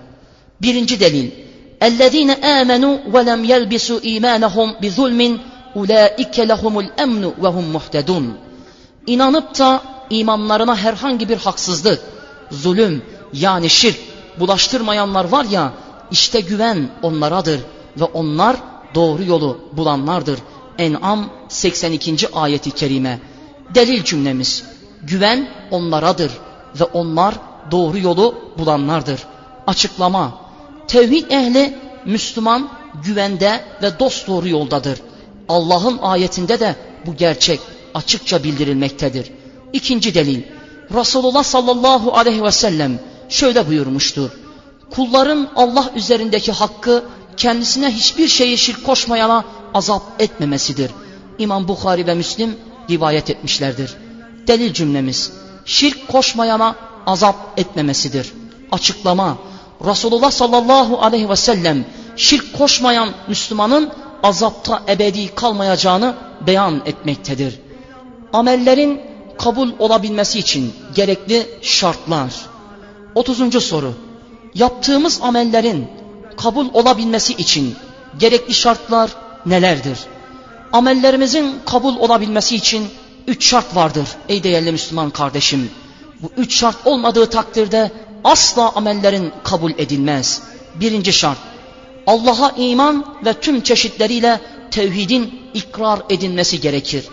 Birinci 0.62 1.00
delil. 1.00 1.30
اَلَّذ۪ينَ 1.80 2.30
آمَنُوا 2.58 2.94
وَلَمْ 3.12 3.40
يَلْبِسُوا 3.52 4.00
اِيمَانَهُمْ 4.10 4.68
بِظُلْمٍ 4.82 5.38
اُولَٰئِكَ 5.76 6.36
لَهُمُ 6.50 6.74
الْاَمْنُ 6.84 7.24
وَهُمْ 7.42 7.66
مُحْتَدُونَ 7.76 8.26
İnanıp 9.06 9.58
da 9.58 9.82
imanlarına 10.10 10.76
herhangi 10.76 11.28
bir 11.28 11.36
haksızlık, 11.36 12.00
zulüm 12.50 13.02
yani 13.32 13.70
şirk 13.70 13.98
bulaştırmayanlar 14.40 15.24
var 15.24 15.44
ya 15.44 15.72
işte 16.11 16.41
güven 16.41 16.89
onlaradır 17.01 17.59
ve 17.99 18.03
onlar 18.03 18.57
doğru 18.95 19.23
yolu 19.23 19.59
bulanlardır. 19.73 20.39
En'am 20.77 21.29
82. 21.47 22.29
ayeti 22.33 22.71
kerime. 22.71 23.19
Delil 23.75 24.03
cümlemiz. 24.03 24.63
Güven 25.03 25.49
onlaradır 25.71 26.31
ve 26.79 26.83
onlar 26.83 27.35
doğru 27.71 27.97
yolu 27.97 28.35
bulanlardır. 28.57 29.23
Açıklama. 29.67 30.41
Tevhid 30.87 31.31
ehli 31.31 31.77
Müslüman 32.05 32.69
güvende 33.03 33.63
ve 33.83 33.99
dost 33.99 34.27
doğru 34.27 34.47
yoldadır. 34.47 35.01
Allah'ın 35.49 35.97
ayetinde 35.97 36.59
de 36.59 36.75
bu 37.05 37.15
gerçek 37.15 37.59
açıkça 37.93 38.43
bildirilmektedir. 38.43 39.31
İkinci 39.73 40.13
delil. 40.13 40.41
Resulullah 40.93 41.43
sallallahu 41.43 42.13
aleyhi 42.13 42.43
ve 42.43 42.51
sellem 42.51 42.99
şöyle 43.29 43.67
buyurmuştur. 43.67 44.29
Kulların 44.95 45.49
Allah 45.55 45.91
üzerindeki 45.95 46.51
hakkı 46.51 47.03
kendisine 47.37 47.91
hiçbir 47.91 48.27
şeyi 48.27 48.57
şirk 48.57 48.85
koşmayana 48.85 49.43
azap 49.73 50.01
etmemesidir. 50.19 50.91
İmam 51.39 51.67
Bukhari 51.67 52.07
ve 52.07 52.13
Müslim 52.13 52.57
rivayet 52.89 53.29
etmişlerdir. 53.29 53.93
Delil 54.47 54.73
cümlemiz 54.73 55.31
şirk 55.65 56.07
koşmayana 56.07 56.75
azap 57.05 57.35
etmemesidir. 57.57 58.33
Açıklama 58.71 59.37
Resulullah 59.85 60.31
sallallahu 60.31 61.01
aleyhi 61.01 61.29
ve 61.29 61.35
sellem 61.35 61.85
şirk 62.15 62.57
koşmayan 62.57 63.09
Müslümanın 63.27 63.91
azapta 64.23 64.83
ebedi 64.89 65.35
kalmayacağını 65.35 66.15
beyan 66.47 66.81
etmektedir. 66.85 67.59
Amellerin 68.33 69.01
kabul 69.37 69.69
olabilmesi 69.79 70.39
için 70.39 70.73
gerekli 70.95 71.47
şartlar. 71.61 72.33
30. 73.15 73.63
soru. 73.63 73.93
Yaptığımız 74.55 75.19
amellerin 75.21 75.87
kabul 76.37 76.67
olabilmesi 76.73 77.33
için 77.33 77.75
gerekli 78.19 78.53
şartlar 78.53 79.11
nelerdir? 79.45 79.99
Amellerimizin 80.73 81.55
kabul 81.65 81.95
olabilmesi 81.95 82.55
için 82.55 82.87
üç 83.27 83.45
şart 83.45 83.75
vardır 83.75 84.07
ey 84.29 84.43
değerli 84.43 84.71
Müslüman 84.71 85.09
kardeşim. 85.09 85.71
Bu 86.21 86.31
üç 86.37 86.59
şart 86.59 86.75
olmadığı 86.85 87.29
takdirde 87.29 87.91
asla 88.23 88.71
amellerin 88.75 89.31
kabul 89.43 89.71
edilmez. 89.71 90.41
Birinci 90.75 91.13
şart, 91.13 91.37
Allah'a 92.07 92.51
iman 92.57 93.05
ve 93.25 93.33
tüm 93.33 93.61
çeşitleriyle 93.61 94.39
tevhidin 94.71 95.41
ikrar 95.53 95.99
edilmesi 96.09 96.61
gerekir. 96.61 97.05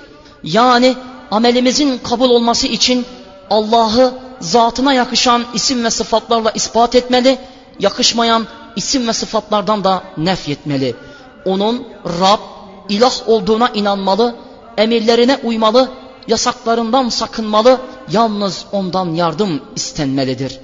Yani 0.43 0.95
amelimizin 1.31 1.99
kabul 1.99 2.31
olması 2.31 2.67
için 2.67 3.07
Allah'ı 3.51 4.15
zatına 4.45 4.93
yakışan 4.93 5.45
isim 5.55 5.85
ve 5.85 5.91
sıfatlarla 5.91 6.51
ispat 6.51 6.95
etmeli, 6.95 7.39
yakışmayan 7.81 8.47
isim 8.77 9.09
ve 9.09 9.13
sıfatlardan 9.13 9.85
da 9.85 10.03
nefyetmeli. 10.17 10.97
Onun 11.45 11.87
Rab, 12.21 12.41
ilah 12.89 13.29
olduğuna 13.29 13.69
inanmalı, 13.69 14.35
emirlerine 14.77 15.37
uymalı, 15.45 15.91
yasaklarından 16.29 17.09
sakınmalı, 17.09 17.81
yalnız 18.11 18.65
ondan 18.73 19.15
yardım 19.15 19.63
istenmelidir. 19.77 20.61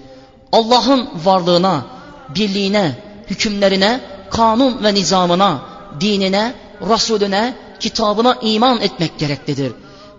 Allah'ın 0.52 1.08
varlığına, 1.24 1.82
birliğine, 2.34 2.98
hükümlerine, 3.30 4.00
kanun 4.30 4.84
ve 4.84 4.94
nizamına, 4.94 5.58
dinine, 6.00 6.54
Resulüne, 6.80 7.54
kitabına 7.80 8.36
iman 8.42 8.80
etmek 8.80 9.18
gereklidir. 9.18 9.72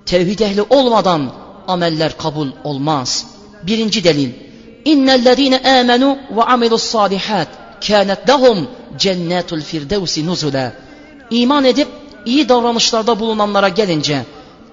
Tevhid 0.06 0.40
ehli 0.40 0.62
olmadan 0.62 1.32
ameller 1.68 2.18
kabul 2.18 2.48
olmaz. 2.64 3.31
Birinci 3.68 4.04
delil. 4.04 4.30
İnnellezine 4.86 5.80
amenu 5.80 6.18
ve 6.36 6.44
amilus 6.44 6.84
salihat 6.84 7.48
kânet 7.88 8.30
lehum 8.30 8.68
cennetul 8.98 9.62
firdevsi 9.62 10.26
nuzula. 10.26 10.74
İman 11.30 11.66
edip 11.66 11.88
iyi 12.26 12.50
davranışlarda 12.50 13.20
bulunanlara 13.20 13.70
gelince 13.70 14.26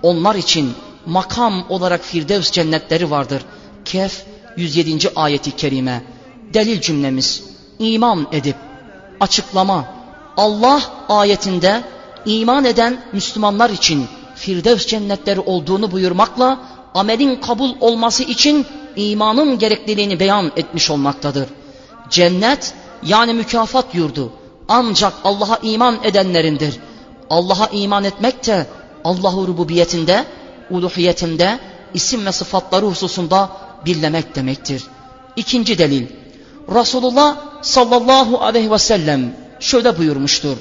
onlar 0.03 0.35
için 0.35 0.73
makam 1.07 1.65
olarak 1.69 2.05
Firdevs 2.05 2.51
cennetleri 2.51 3.11
vardır. 3.11 3.43
Kehf 3.85 4.23
107. 4.57 5.11
ayeti 5.17 5.57
kerime. 5.57 6.03
Delil 6.55 6.81
cümlemiz 6.81 7.43
iman 7.79 8.27
edip 8.33 8.57
açıklama 9.21 9.85
Allah 10.37 10.83
ayetinde 11.09 11.83
iman 12.27 12.65
eden 12.65 13.01
Müslümanlar 13.13 13.71
için 13.71 14.07
Firdevs 14.35 14.87
cennetleri 14.87 15.41
olduğunu 15.41 15.93
buyurmakla 15.93 16.59
amelin 16.95 17.37
kabul 17.37 17.71
olması 17.81 18.23
için 18.23 18.67
imanın 18.97 19.59
gerekliliğini 19.59 20.21
beyan 20.21 20.53
etmiş 20.57 20.91
olmaktadır. 20.91 21.49
Cennet 22.11 22.75
yani 23.03 23.33
mükafat 23.35 23.95
yurdu 23.95 24.33
ancak 24.69 25.13
Allah'a 25.25 25.59
iman 25.63 25.99
edenlerindir. 26.03 26.79
Allah'a 27.31 27.67
iman 27.67 28.05
etmek 28.05 28.47
de 28.47 28.67
Allah'ı 29.05 29.47
rububiyetinde, 29.47 30.25
uluhiyetinde, 30.71 31.59
isim 31.95 32.27
ve 32.27 32.33
sıfatları 32.33 32.87
hususunda 32.87 33.51
birlemek 33.87 34.35
demektir. 34.35 34.85
İkinci 35.37 35.79
delil. 35.79 36.07
Resulullah 36.75 37.37
sallallahu 37.63 38.39
aleyhi 38.39 38.71
ve 38.71 38.79
sellem 38.79 39.37
şöyle 39.61 39.99
buyurmuştur. 39.99 40.57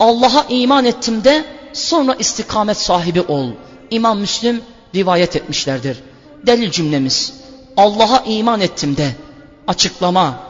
Allah'a 0.00 0.44
iman 0.48 0.84
ettim 0.84 1.24
de 1.24 1.44
sonra 1.72 2.14
istikamet 2.14 2.76
sahibi 2.76 3.20
ol. 3.20 3.48
İmam 3.90 4.18
Müslim 4.18 4.60
rivayet 4.94 5.36
etmişlerdir. 5.36 5.98
Delil 6.46 6.70
cümlemiz. 6.70 7.32
Allah'a 7.76 8.22
iman 8.26 8.60
ettim 8.60 8.96
de 8.96 9.10
açıklama. 9.66 10.40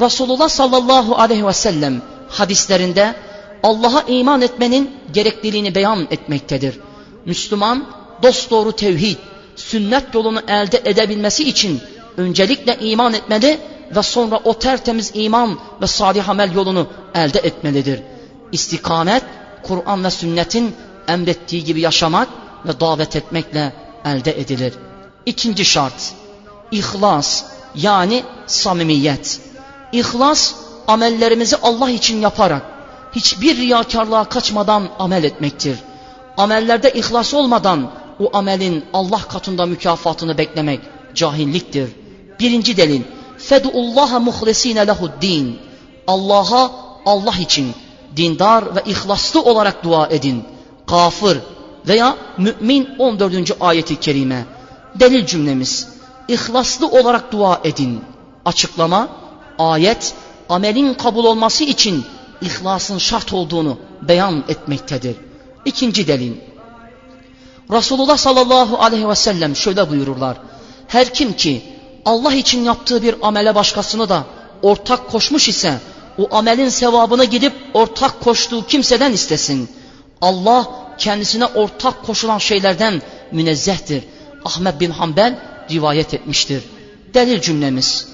Resulullah 0.00 0.48
sallallahu 0.48 1.14
aleyhi 1.14 1.46
ve 1.46 1.52
sellem 1.52 2.02
hadislerinde 2.28 3.14
Allah'a 3.62 4.02
iman 4.02 4.40
etmenin 4.40 4.90
gerekliliğini 5.12 5.74
beyan 5.74 6.08
etmektedir. 6.10 6.80
Müslüman 7.26 7.86
dosdoğru 8.22 8.72
tevhid, 8.72 9.16
sünnet 9.56 10.14
yolunu 10.14 10.40
elde 10.48 10.82
edebilmesi 10.84 11.48
için 11.48 11.80
öncelikle 12.16 12.78
iman 12.80 13.14
etmeli 13.14 13.58
ve 13.96 14.02
sonra 14.02 14.40
o 14.44 14.58
tertemiz 14.58 15.10
iman 15.14 15.58
ve 15.82 15.86
salih 15.86 16.28
amel 16.28 16.54
yolunu 16.54 16.86
elde 17.14 17.38
etmelidir. 17.38 18.00
İstikamet, 18.52 19.22
Kur'an 19.62 20.04
ve 20.04 20.10
sünnetin 20.10 20.74
emrettiği 21.08 21.64
gibi 21.64 21.80
yaşamak 21.80 22.28
ve 22.66 22.80
davet 22.80 23.16
etmekle 23.16 23.72
elde 24.04 24.40
edilir. 24.40 24.74
İkinci 25.26 25.64
şart, 25.64 26.12
ihlas 26.70 27.44
yani 27.74 28.22
samimiyet. 28.46 29.40
İhlas, 29.92 30.54
amellerimizi 30.88 31.56
Allah 31.62 31.90
için 31.90 32.20
yaparak, 32.20 32.62
hiçbir 33.12 33.56
riyakarlığa 33.56 34.24
kaçmadan 34.24 34.88
amel 34.98 35.24
etmektir. 35.24 35.78
Amellerde 36.36 36.92
ihlas 36.92 37.34
olmadan 37.34 37.90
o 38.20 38.30
amelin 38.36 38.84
Allah 38.92 39.20
katında 39.28 39.66
mükafatını 39.66 40.38
beklemek 40.38 40.80
cahilliktir. 41.14 41.90
Birinci 42.40 42.76
delil, 42.76 43.02
fedullaha 43.38 44.20
muhlesine 44.20 44.86
lehuddin. 44.86 45.58
Allah'a 46.06 46.70
Allah 47.06 47.34
için 47.40 47.74
dindar 48.16 48.76
ve 48.76 48.82
ihlaslı 48.86 49.42
olarak 49.42 49.84
dua 49.84 50.06
edin. 50.06 50.44
Kafir 50.86 51.38
veya 51.88 52.16
mümin 52.38 52.88
14. 52.98 53.56
ayeti 53.60 54.00
kerime. 54.00 54.44
Delil 54.94 55.26
cümlemiz. 55.26 55.88
İhlaslı 56.28 56.88
olarak 56.88 57.32
dua 57.32 57.60
edin. 57.64 58.00
Açıklama, 58.44 59.08
ayet 59.58 60.14
amelin 60.48 60.94
kabul 60.94 61.24
olması 61.24 61.64
için 61.64 62.04
ihlasın 62.40 62.98
şart 62.98 63.32
olduğunu 63.32 63.78
beyan 64.02 64.44
etmektedir. 64.48 65.16
İkinci 65.64 66.06
delil. 66.06 66.32
Resulullah 67.70 68.16
sallallahu 68.16 68.82
aleyhi 68.82 69.08
ve 69.08 69.14
sellem 69.14 69.56
şöyle 69.56 69.90
buyururlar. 69.90 70.36
Her 70.88 71.14
kim 71.14 71.32
ki 71.32 71.62
Allah 72.04 72.34
için 72.34 72.64
yaptığı 72.64 73.02
bir 73.02 73.14
amele 73.22 73.54
başkasını 73.54 74.08
da 74.08 74.24
ortak 74.62 75.10
koşmuş 75.10 75.48
ise 75.48 75.78
o 76.18 76.36
amelin 76.36 76.68
sevabını 76.68 77.24
gidip 77.24 77.52
ortak 77.74 78.20
koştuğu 78.20 78.66
kimseden 78.66 79.12
istesin. 79.12 79.68
Allah 80.20 80.66
kendisine 80.98 81.46
ortak 81.46 82.06
koşulan 82.06 82.38
şeylerden 82.38 83.02
münezzehtir. 83.32 84.04
Ahmet 84.44 84.80
bin 84.80 84.90
Hanbel 84.90 85.38
rivayet 85.70 86.14
etmiştir. 86.14 86.62
Delil 87.14 87.40
cümlemiz. 87.40 88.08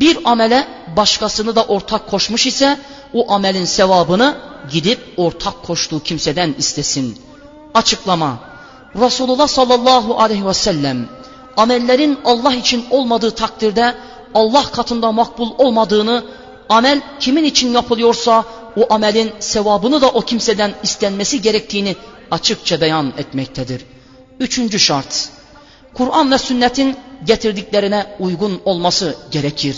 Bir 0.00 0.18
amele 0.24 0.68
başkasını 0.96 1.56
da 1.56 1.64
ortak 1.64 2.10
koşmuş 2.10 2.46
ise 2.46 2.78
o 3.14 3.32
amelin 3.32 3.64
sevabını 3.64 4.36
gidip 4.72 5.00
ortak 5.16 5.62
koştuğu 5.62 6.02
kimseden 6.02 6.54
istesin. 6.58 7.18
Açıklama. 7.74 8.38
Resulullah 8.96 9.48
sallallahu 9.48 10.20
aleyhi 10.20 10.46
ve 10.46 10.54
sellem 10.54 11.08
amellerin 11.56 12.18
Allah 12.24 12.54
için 12.54 12.84
olmadığı 12.90 13.30
takdirde 13.30 13.94
Allah 14.34 14.62
katında 14.62 15.12
makbul 15.12 15.50
olmadığını, 15.58 16.24
amel 16.68 17.00
kimin 17.20 17.44
için 17.44 17.72
yapılıyorsa 17.72 18.44
o 18.76 18.94
amelin 18.94 19.32
sevabını 19.38 20.00
da 20.00 20.08
o 20.08 20.20
kimseden 20.20 20.74
istenmesi 20.82 21.42
gerektiğini 21.42 21.96
açıkça 22.30 22.80
beyan 22.80 23.12
etmektedir. 23.18 23.86
Üçüncü 24.40 24.78
şart, 24.78 25.28
Kur'an 25.94 26.30
ve 26.30 26.38
sünnetin 26.38 26.96
getirdiklerine 27.24 28.06
uygun 28.18 28.60
olması 28.64 29.16
gerekir. 29.30 29.76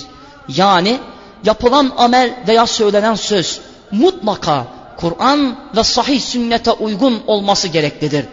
Yani 0.49 0.99
yapılan 1.45 1.93
amel 1.97 2.35
veya 2.49 2.67
söylenen 2.67 3.15
söz 3.15 3.61
mutlaka 3.91 4.67
Kur'an 4.97 5.57
ve 5.77 5.85
sahih 5.85 6.21
sünnete 6.21 6.73
uygun 6.73 7.23
olması 7.27 7.69
gereklidir. 7.69 8.27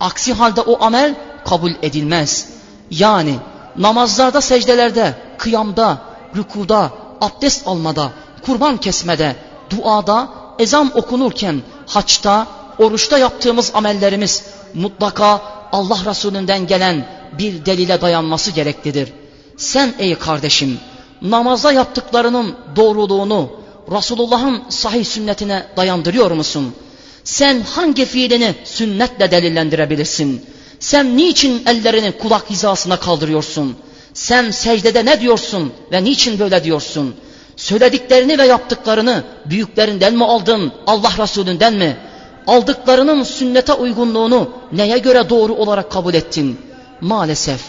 Aksi 0.00 0.32
halde 0.32 0.60
o 0.60 0.84
amel 0.84 1.14
kabul 1.44 1.72
edilmez. 1.82 2.48
Yani 2.90 3.36
namazlarda, 3.76 4.40
secdelerde, 4.40 5.14
kıyamda, 5.38 5.98
rükuda, 6.36 6.90
abdest 7.20 7.68
almada, 7.68 8.10
kurban 8.46 8.76
kesmede, 8.76 9.36
duada, 9.70 10.28
ezan 10.58 10.90
okunurken, 10.94 11.62
haçta, 11.86 12.46
oruçta 12.78 13.18
yaptığımız 13.18 13.70
amellerimiz 13.74 14.42
mutlaka 14.74 15.42
Allah 15.72 15.98
Resulünden 16.06 16.66
gelen 16.66 17.06
bir 17.38 17.66
delile 17.66 18.00
dayanması 18.00 18.50
gereklidir. 18.50 19.12
Sen 19.56 19.94
ey 19.98 20.14
kardeşim 20.14 20.78
namazda 21.22 21.72
yaptıklarının 21.72 22.56
doğruluğunu 22.76 23.50
Resulullah'ın 23.92 24.62
sahih 24.68 25.04
sünnetine 25.04 25.66
dayandırıyor 25.76 26.30
musun? 26.30 26.74
Sen 27.24 27.60
hangi 27.60 28.04
fiilini 28.04 28.54
sünnetle 28.64 29.30
delillendirebilirsin? 29.30 30.46
Sen 30.80 31.16
niçin 31.16 31.62
ellerini 31.66 32.12
kulak 32.12 32.50
hizasına 32.50 32.96
kaldırıyorsun? 32.96 33.76
Sen 34.14 34.50
secdede 34.50 35.04
ne 35.04 35.20
diyorsun 35.20 35.72
ve 35.92 36.04
niçin 36.04 36.38
böyle 36.38 36.64
diyorsun? 36.64 37.14
Söylediklerini 37.56 38.38
ve 38.38 38.46
yaptıklarını 38.46 39.24
büyüklerinden 39.46 40.14
mi 40.14 40.24
aldın, 40.24 40.72
Allah 40.86 41.12
Resulünden 41.18 41.74
mi? 41.74 41.96
Aldıklarının 42.46 43.22
sünnete 43.22 43.72
uygunluğunu 43.72 44.50
neye 44.72 44.98
göre 44.98 45.30
doğru 45.30 45.54
olarak 45.54 45.90
kabul 45.90 46.14
ettin? 46.14 46.58
Maalesef 47.00 47.60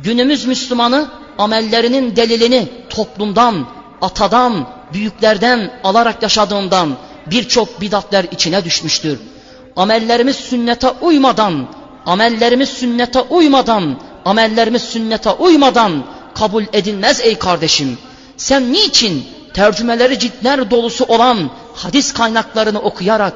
günümüz 0.00 0.46
Müslümanı 0.46 1.08
amellerinin 1.38 2.16
delilini 2.16 2.68
toplumdan, 2.90 3.66
atadan, 4.02 4.66
büyüklerden 4.92 5.70
alarak 5.84 6.22
yaşadığından 6.22 6.96
birçok 7.26 7.80
bidatler 7.80 8.26
içine 8.30 8.64
düşmüştür. 8.64 9.18
Amellerimiz 9.76 10.36
sünnete 10.36 10.90
uymadan, 10.90 11.66
amellerimiz 12.06 12.68
sünnete 12.68 13.20
uymadan, 13.20 14.00
amellerimiz 14.24 14.82
sünnete 14.82 15.30
uymadan 15.30 16.04
kabul 16.34 16.64
edilmez 16.72 17.20
ey 17.20 17.38
kardeşim. 17.38 17.98
Sen 18.36 18.72
niçin 18.72 19.26
tercümeleri 19.54 20.18
ciltler 20.18 20.70
dolusu 20.70 21.04
olan 21.04 21.50
hadis 21.74 22.12
kaynaklarını 22.12 22.78
okuyarak 22.78 23.32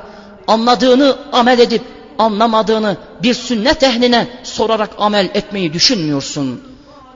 anladığını 0.47 1.17
amel 1.33 1.59
edip 1.59 1.83
anlamadığını 2.19 2.97
bir 3.23 3.35
sünnet 3.35 3.83
ehline 3.83 4.29
sorarak 4.43 4.91
amel 4.99 5.31
etmeyi 5.35 5.73
düşünmüyorsun. 5.73 6.63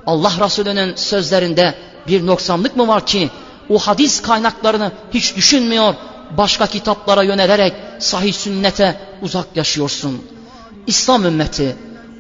Allah 0.07 0.33
Resulü'nün 0.45 0.97
sözlerinde 0.97 1.75
bir 2.09 2.27
noksanlık 2.27 2.77
mı 2.77 2.89
var 2.89 3.07
ki 3.07 3.31
o 3.69 3.79
hadis 3.79 4.23
kaynaklarını 4.23 4.93
hiç 5.15 5.37
düşünmüyor, 5.37 5.95
başka 6.39 6.67
kitaplara 6.67 7.23
yönelerek 7.23 7.73
sahih 7.99 8.33
sünnete 8.33 9.01
uzak 9.23 9.47
yaşıyorsun. 9.55 10.23
İslam 10.87 11.25
ümmeti 11.25 11.77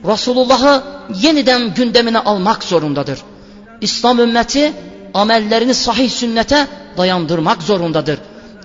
Resulullah'ı 0.06 0.82
yeniden 1.22 1.74
gündemine 1.74 2.18
almak 2.18 2.64
zorundadır. 2.64 3.18
İslam 3.80 4.18
ümmeti 4.18 4.72
amellerini 5.14 5.74
sahih 5.74 6.10
sünnete 6.10 6.66
dayandırmak 6.98 7.62
zorundadır. 7.62 8.18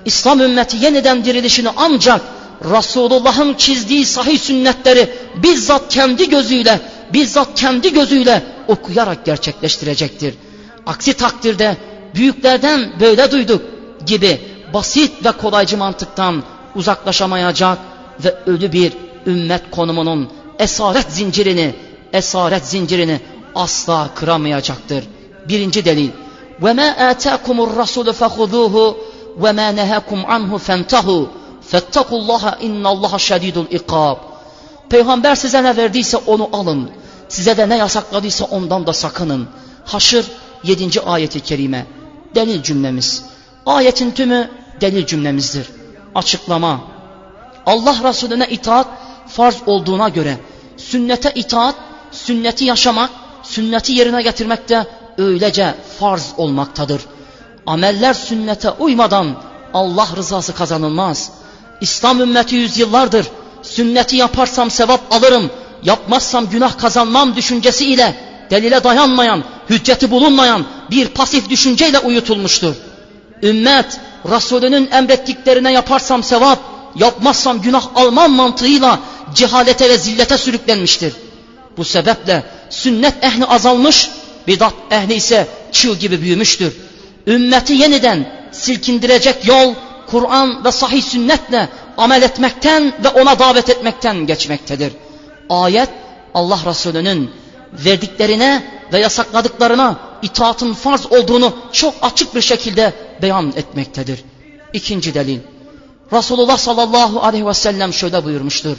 İslam 0.05 0.39
ümmeti 0.39 0.77
yeniden 0.77 1.25
dirilişini 1.25 1.69
ancak 1.77 2.21
Resulullah'ın 2.64 3.54
çizdiği 3.54 4.06
sahih 4.06 4.38
sünnetleri 4.38 5.10
bizzat 5.42 5.88
kendi 5.88 6.28
gözüyle, 6.28 6.80
bizzat 7.12 7.48
kendi 7.54 7.92
gözüyle 7.92 8.42
okuyarak 8.68 9.24
gerçekleştirecektir. 9.24 10.34
Aksi 10.86 11.14
takdirde 11.14 11.76
büyüklerden 12.14 12.92
böyle 13.00 13.30
duyduk 13.30 13.62
gibi 14.06 14.40
basit 14.74 15.24
ve 15.24 15.32
kolaycı 15.32 15.76
mantıktan 15.76 16.42
uzaklaşamayacak 16.74 17.78
ve 18.24 18.34
ölü 18.46 18.72
bir 18.72 18.92
ümmet 19.26 19.70
konumunun 19.70 20.28
esaret 20.58 21.12
zincirini, 21.12 21.74
esaret 22.12 22.66
zincirini 22.66 23.20
asla 23.54 24.10
kıramayacaktır. 24.14 25.04
Birinci 25.48 25.84
delil. 25.84 26.10
وَمَا 26.62 26.88
آتَاكُمُ 27.12 27.56
الرَّسُولُ 27.66 28.08
فَخُذُوهُ 28.20 28.94
وَمَا 29.42 29.68
نَهَاكُمْ 29.80 30.20
عَنْهُ 30.32 30.58
فَانْتَهُوا 30.66 31.26
Fettakullaha 31.67 32.57
innallaha 32.61 33.19
şedidul 33.19 33.65
ikab. 33.69 34.17
Peygamber 34.89 35.35
size 35.35 35.63
ne 35.63 35.77
verdiyse 35.77 36.17
onu 36.17 36.49
alın. 36.53 36.91
Size 37.29 37.57
de 37.57 37.69
ne 37.69 37.77
yasakladıysa 37.77 38.45
ondan 38.45 38.87
da 38.87 38.93
sakının. 38.93 39.47
Haşır 39.85 40.25
7. 40.63 41.01
ayeti 41.01 41.39
kerime. 41.39 41.85
Delil 42.35 42.63
cümlemiz. 42.63 43.23
Ayetin 43.65 44.11
tümü 44.11 44.49
delil 44.81 45.05
cümlemizdir. 45.05 45.69
Açıklama. 46.15 46.81
Allah 47.65 47.95
Resulüne 48.03 48.47
itaat 48.47 48.87
farz 49.27 49.55
olduğuna 49.65 50.09
göre 50.09 50.37
sünnete 50.77 51.31
itaat, 51.35 51.75
sünneti 52.11 52.65
yaşamak, 52.65 53.09
sünneti 53.43 53.91
yerine 53.93 54.21
getirmek 54.21 54.69
de 54.69 54.85
öylece 55.17 55.75
farz 55.99 56.33
olmaktadır. 56.37 57.01
Ameller 57.67 58.13
sünnete 58.13 58.69
uymadan 58.71 59.35
Allah 59.73 60.07
rızası 60.15 60.55
kazanılmaz.'' 60.55 61.44
İslam 61.81 62.21
ümmeti 62.21 62.55
yüzyıllardır 62.55 63.25
sünneti 63.61 64.15
yaparsam 64.15 64.71
sevap 64.71 65.13
alırım, 65.13 65.51
yapmazsam 65.83 66.49
günah 66.49 66.77
kazanmam 66.77 67.35
düşüncesiyle 67.35 68.15
delile 68.49 68.83
dayanmayan, 68.83 69.43
hücceti 69.69 70.11
bulunmayan 70.11 70.65
bir 70.91 71.07
pasif 71.07 71.49
düşünceyle 71.49 71.99
uyutulmuştur. 71.99 72.75
Ümmet 73.43 73.99
Resulünün 74.29 74.91
emrettiklerine 74.91 75.71
yaparsam 75.71 76.23
sevap, 76.23 76.59
yapmazsam 76.95 77.61
günah 77.61 77.87
almam 77.95 78.31
mantığıyla 78.31 78.99
cehalete 79.35 79.89
ve 79.89 79.97
zillete 79.97 80.37
sürüklenmiştir. 80.37 81.13
Bu 81.77 81.85
sebeple 81.85 82.43
sünnet 82.69 83.23
ehli 83.23 83.45
azalmış, 83.45 84.09
bidat 84.47 84.73
ehli 84.91 85.13
ise 85.13 85.47
çığ 85.71 85.93
gibi 85.93 86.21
büyümüştür. 86.21 86.73
Ümmeti 87.27 87.73
yeniden 87.73 88.47
silkindirecek 88.51 89.47
yol, 89.47 89.73
Kur'an 90.07 90.65
ve 90.65 90.71
sahih 90.71 91.03
sünnetle 91.03 91.69
amel 91.97 92.21
etmekten 92.21 92.93
ve 93.03 93.09
ona 93.09 93.39
davet 93.39 93.69
etmekten 93.69 94.17
geçmektedir. 94.27 94.93
Ayet 95.49 95.89
Allah 96.33 96.59
Resulü'nün 96.65 97.31
verdiklerine 97.73 98.63
ve 98.93 98.99
yasakladıklarına 98.99 99.99
itaatın 100.21 100.73
farz 100.73 101.11
olduğunu 101.11 101.53
çok 101.71 101.93
açık 102.01 102.35
bir 102.35 102.41
şekilde 102.41 102.93
beyan 103.21 103.53
etmektedir. 103.55 104.23
İkinci 104.73 105.13
delil. 105.13 105.39
Resulullah 106.13 106.57
sallallahu 106.57 107.19
aleyhi 107.21 107.47
ve 107.47 107.53
sellem 107.53 107.93
şöyle 107.93 108.25
buyurmuştur. 108.25 108.77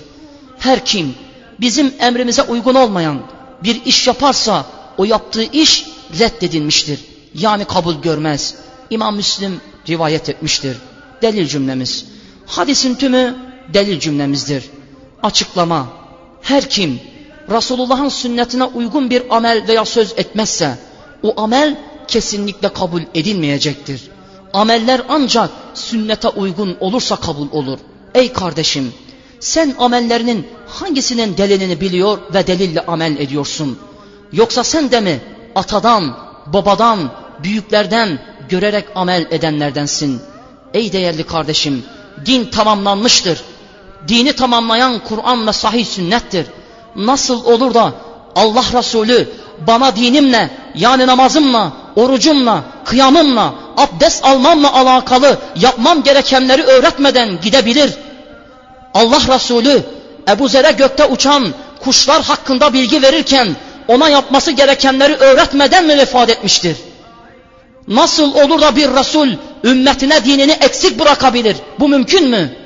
Her 0.59 0.85
kim 0.85 1.15
bizim 1.61 1.95
emrimize 2.01 2.43
uygun 2.43 2.75
olmayan 2.75 3.19
bir 3.63 3.85
iş 3.85 4.07
yaparsa 4.07 4.67
o 4.99 5.05
yaptığı 5.05 5.43
iş 5.43 5.87
reddedilmiştir. 6.19 7.01
Yani 7.35 7.65
kabul 7.65 7.95
görmez. 7.95 8.55
İmam 8.91 9.17
Müslim 9.17 9.61
rivayet 9.89 10.29
etmiştir. 10.29 10.77
Delil 11.23 11.47
cümlemiz. 11.47 12.07
Hadisin 12.47 12.95
tümü 12.95 13.37
delil 13.75 14.01
cümlemizdir. 14.01 14.65
Açıklama. 15.23 15.87
Her 16.43 16.71
kim 16.71 17.01
Resulullah'ın 17.51 18.09
sünnetine 18.09 18.65
uygun 18.65 19.11
bir 19.11 19.37
amel 19.37 19.69
veya 19.69 19.85
söz 19.85 20.13
etmezse 20.17 20.79
o 21.23 21.41
amel 21.41 21.77
kesinlikle 22.09 22.69
kabul 22.69 23.03
edilmeyecektir. 23.15 24.03
Ameller 24.53 25.03
ancak 25.09 25.51
sünnete 25.75 26.29
uygun 26.29 26.77
olursa 26.81 27.17
kabul 27.17 27.49
olur. 27.53 27.79
Ey 28.15 28.33
kardeşim 28.33 28.93
sen 29.41 29.75
amellerinin 29.79 30.47
hangisinin 30.67 31.37
delilini 31.37 31.81
biliyor 31.81 32.19
ve 32.35 32.47
delille 32.47 32.81
amel 32.87 33.17
ediyorsun? 33.17 33.79
Yoksa 34.33 34.65
sen 34.65 34.91
de 34.91 35.01
mi 35.01 35.21
atadan, 35.55 36.17
babadan, 36.47 37.11
büyüklerden 37.43 38.19
görerek 38.49 38.85
amel 38.95 39.27
edenlerdensin? 39.31 40.21
Ey 40.77 40.93
değerli 40.93 41.27
kardeşim 41.27 41.85
din 42.27 42.45
tamamlanmıştır. 42.45 43.41
Dini 44.09 44.33
tamamlayan 44.33 44.99
Kur'an 44.99 45.47
ve 45.47 45.53
sahih 45.53 45.87
sünnettir. 45.87 46.47
Nasıl 46.97 47.45
olur 47.45 47.75
da 47.75 47.93
Allah 48.35 48.65
Resulü 48.73 49.29
bana 49.67 49.97
dinimle 49.97 50.51
yani 50.75 51.07
namazımla, 51.07 51.73
orucumla, 51.97 52.65
kıyamımla, 52.85 53.55
abdest 53.77 54.25
almamla 54.25 54.73
alakalı 54.75 55.39
yapmam 55.57 56.03
gerekenleri 56.03 56.63
öğretmeden 56.63 57.41
gidebilir. 57.41 57.95
Allah 58.95 59.35
Resulü 59.35 59.83
Ebu 60.29 60.49
Zer'e 60.49 60.73
gökte 60.73 61.05
uçan 61.05 61.55
kuşlar 61.81 62.23
hakkında 62.23 62.73
bilgi 62.73 63.03
verirken 63.03 63.57
ona 63.89 64.09
yapması 64.09 64.51
gerekenleri 64.51 65.15
öğretmeden 65.15 65.87
mi 65.87 65.99
vefat 65.99 66.31
etmiştir? 66.31 66.77
Nasıl 67.89 68.35
olur 68.35 68.61
da 68.61 68.77
bir 68.77 68.89
Resul 68.89 69.29
ümmetine 69.65 70.25
dinini 70.25 70.53
eksik 70.53 71.01
bırakabilir? 71.01 71.57
Bu 71.81 71.89
mümkün 71.89 72.29
mü? 72.29 72.57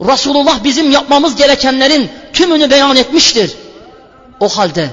Resulullah 0.00 0.64
bizim 0.64 0.90
yapmamız 0.90 1.36
gerekenlerin 1.36 2.10
tümünü 2.32 2.70
beyan 2.70 2.96
etmiştir. 2.96 3.56
O 4.40 4.48
halde 4.48 4.90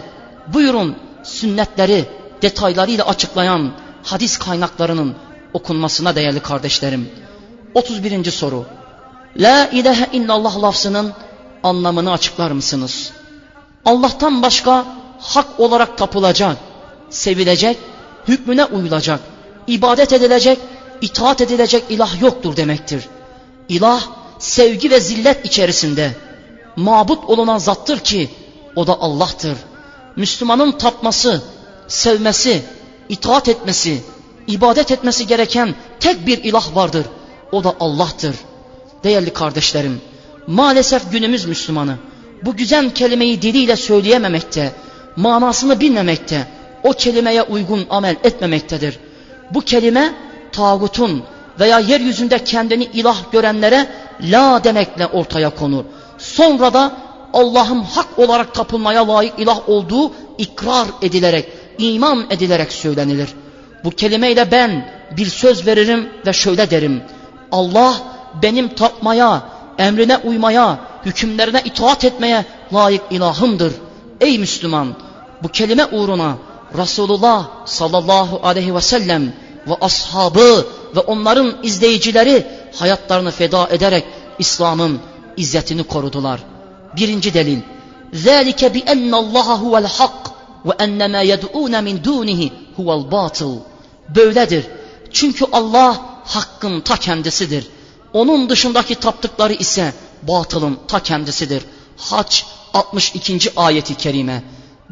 buyurun 0.47 0.95
sünnetleri 1.23 2.05
detaylarıyla 2.41 3.05
açıklayan 3.05 3.71
hadis 4.03 4.37
kaynaklarının 4.37 5.15
okunmasına 5.53 6.15
değerli 6.15 6.39
kardeşlerim. 6.39 7.09
31. 7.73 8.31
soru. 8.31 8.65
La 9.37 9.69
ilahe 9.71 10.07
illallah 10.13 10.61
lafzının 10.61 11.13
anlamını 11.63 12.11
açıklar 12.11 12.51
mısınız? 12.51 13.11
Allah'tan 13.85 14.41
başka 14.41 14.85
hak 15.19 15.59
olarak 15.59 15.97
tapılacak, 15.97 16.57
sevilecek, 17.09 17.77
hükmüne 18.29 18.65
uyulacak, 18.65 19.19
ibadet 19.67 20.13
edilecek, 20.13 20.59
itaat 21.01 21.41
edilecek 21.41 21.83
ilah 21.89 22.21
yoktur 22.21 22.55
demektir. 22.55 23.03
İlah 23.69 24.01
sevgi 24.39 24.91
ve 24.91 24.99
zillet 24.99 25.45
içerisinde 25.45 26.15
mabut 26.75 27.29
olunan 27.29 27.57
zattır 27.57 27.99
ki 27.99 28.29
o 28.75 28.87
da 28.87 29.01
Allah'tır. 29.01 29.57
Müslümanın 30.15 30.71
tapması, 30.71 31.41
sevmesi, 31.87 32.63
itaat 33.09 33.49
etmesi, 33.49 34.01
ibadet 34.47 34.91
etmesi 34.91 35.27
gereken 35.27 35.75
tek 35.99 36.27
bir 36.27 36.43
ilah 36.43 36.75
vardır. 36.75 37.05
O 37.51 37.63
da 37.63 37.75
Allah'tır. 37.79 38.35
Değerli 39.03 39.33
kardeşlerim, 39.33 40.01
maalesef 40.47 41.11
günümüz 41.11 41.45
Müslümanı 41.45 41.95
bu 42.45 42.55
güzel 42.55 42.93
kelimeyi 42.93 43.41
diliyle 43.41 43.75
söyleyememekte, 43.75 44.71
manasını 45.15 45.79
bilmemekte, 45.79 46.47
o 46.83 46.91
kelimeye 46.91 47.43
uygun 47.43 47.87
amel 47.89 48.15
etmemektedir. 48.23 48.99
Bu 49.51 49.61
kelime 49.61 50.13
tağutun 50.51 51.23
veya 51.59 51.79
yeryüzünde 51.79 52.43
kendini 52.43 52.83
ilah 52.83 53.31
görenlere 53.31 53.87
la 54.21 54.63
demekle 54.63 55.07
ortaya 55.07 55.49
konur. 55.49 55.83
Sonra 56.17 56.73
da 56.73 56.91
Allah'ın 57.33 57.81
hak 57.81 58.19
olarak 58.19 58.53
tapılmaya 58.53 59.07
layık 59.07 59.39
ilah 59.39 59.69
olduğu 59.69 60.11
ikrar 60.37 60.87
edilerek, 61.01 61.49
iman 61.77 62.25
edilerek 62.29 62.71
söylenilir. 62.71 63.29
Bu 63.83 63.91
kelimeyle 63.91 64.51
ben 64.51 64.91
bir 65.17 65.25
söz 65.25 65.67
veririm 65.67 66.09
ve 66.27 66.33
şöyle 66.33 66.71
derim. 66.71 67.03
Allah 67.51 67.95
benim 68.41 68.75
tapmaya, 68.75 69.43
emrine 69.77 70.17
uymaya, 70.17 70.79
hükümlerine 71.05 71.61
itaat 71.65 72.03
etmeye 72.03 72.45
layık 72.73 73.01
ilahımdır. 73.11 73.73
Ey 74.21 74.37
Müslüman! 74.37 74.95
Bu 75.43 75.47
kelime 75.47 75.85
uğruna 75.85 76.37
Resulullah 76.78 77.48
sallallahu 77.64 78.40
aleyhi 78.42 78.74
ve 78.74 78.80
sellem 78.80 79.32
ve 79.66 79.74
ashabı 79.80 80.66
ve 80.96 81.00
onların 81.00 81.56
izleyicileri 81.62 82.46
hayatlarını 82.76 83.30
feda 83.30 83.68
ederek 83.68 84.04
İslam'ın 84.38 85.00
izzetini 85.36 85.82
korudular. 85.82 86.40
Birinci 86.96 87.34
delil. 87.34 87.58
ذَٰلِكَ 88.14 88.60
بِأَنَّ 88.76 89.10
اللّٰهَ 89.10 89.48
هُوَ 89.64 89.86
الْحَقِّ 89.86 90.24
وَاَنَّ 90.66 91.00
مَا 91.14 91.22
يَدْعُونَ 91.32 91.74
مِنْ 91.88 92.02
دُونِهِ 92.02 92.50
هُوَ 92.78 92.88
الْبَاطِلِ 93.00 93.58
Böyledir. 94.16 94.64
Çünkü 95.12 95.44
Allah 95.52 96.00
hakkın 96.24 96.80
ta 96.80 96.96
kendisidir. 96.96 97.66
Onun 98.12 98.48
dışındaki 98.48 98.94
taptıkları 98.94 99.52
ise 99.52 99.92
batılın 100.22 100.78
ta 100.88 101.00
kendisidir. 101.00 101.62
Haç 101.96 102.46
62. 102.74 103.52
ayeti 103.56 103.94
kerime. 103.94 104.42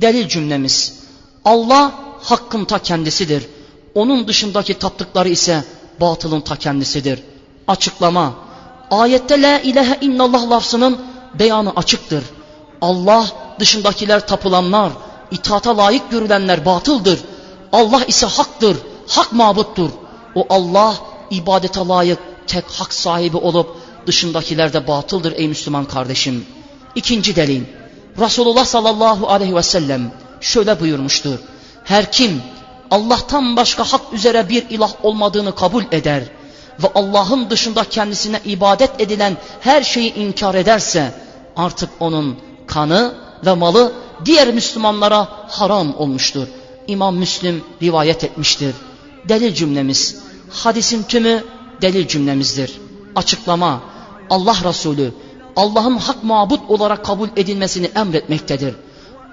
Delil 0.00 0.28
cümlemiz. 0.28 1.02
Allah 1.47 1.91
hakkın 2.23 2.65
ta 2.65 2.79
kendisidir. 2.79 3.43
Onun 3.95 4.27
dışındaki 4.27 4.73
taptıkları 4.73 5.29
ise 5.29 5.63
batılın 6.01 6.41
ta 6.41 6.55
kendisidir. 6.55 7.23
Açıklama. 7.67 8.33
Ayette 8.91 9.41
la 9.41 9.59
ilahe 9.59 9.97
illallah 10.01 10.49
lafzının 10.49 10.97
beyanı 11.39 11.71
açıktır. 11.75 12.23
Allah 12.81 13.25
dışındakiler 13.59 14.27
tapılanlar, 14.27 14.91
itaata 15.31 15.77
layık 15.77 16.11
görülenler 16.11 16.65
batıldır. 16.65 17.19
Allah 17.73 18.01
ise 18.07 18.25
haktır, 18.25 18.77
hak 19.07 19.33
mabuttur. 19.33 19.89
O 20.35 20.45
Allah 20.49 20.95
ibadete 21.31 21.79
layık 21.79 22.19
tek 22.47 22.65
hak 22.71 22.93
sahibi 22.93 23.37
olup 23.37 23.77
dışındakiler 24.07 24.73
de 24.73 24.87
batıldır 24.87 25.31
ey 25.31 25.47
Müslüman 25.47 25.85
kardeşim. 25.85 26.45
İkinci 26.95 27.35
delil. 27.35 27.63
Resulullah 28.19 28.65
sallallahu 28.65 29.27
aleyhi 29.29 29.55
ve 29.55 29.63
sellem 29.63 30.11
şöyle 30.41 30.79
buyurmuştur. 30.79 31.39
Her 31.83 32.11
kim 32.11 32.41
Allah'tan 32.91 33.55
başka 33.55 33.83
hak 33.83 34.01
üzere 34.13 34.49
bir 34.49 34.69
ilah 34.69 34.91
olmadığını 35.03 35.55
kabul 35.55 35.83
eder 35.91 36.23
ve 36.83 36.87
Allah'ın 36.95 37.49
dışında 37.49 37.83
kendisine 37.83 38.41
ibadet 38.45 39.01
edilen 39.01 39.37
her 39.61 39.83
şeyi 39.83 40.13
inkar 40.13 40.55
ederse 40.55 41.13
artık 41.55 41.89
onun 41.99 42.37
kanı 42.67 43.13
ve 43.45 43.53
malı 43.53 43.93
diğer 44.25 44.53
Müslümanlara 44.53 45.27
haram 45.47 45.95
olmuştur. 45.95 46.47
İmam 46.87 47.15
Müslim 47.15 47.63
rivayet 47.81 48.23
etmiştir. 48.23 48.75
Delil 49.29 49.53
cümlemiz, 49.53 50.17
hadisin 50.49 51.03
tümü 51.03 51.43
delil 51.81 52.07
cümlemizdir. 52.07 52.73
Açıklama, 53.15 53.81
Allah 54.29 54.57
Resulü 54.63 55.11
Allah'ın 55.55 55.97
hak 55.97 56.23
mabut 56.23 56.69
olarak 56.69 57.05
kabul 57.05 57.27
edilmesini 57.35 57.91
emretmektedir. 57.95 58.75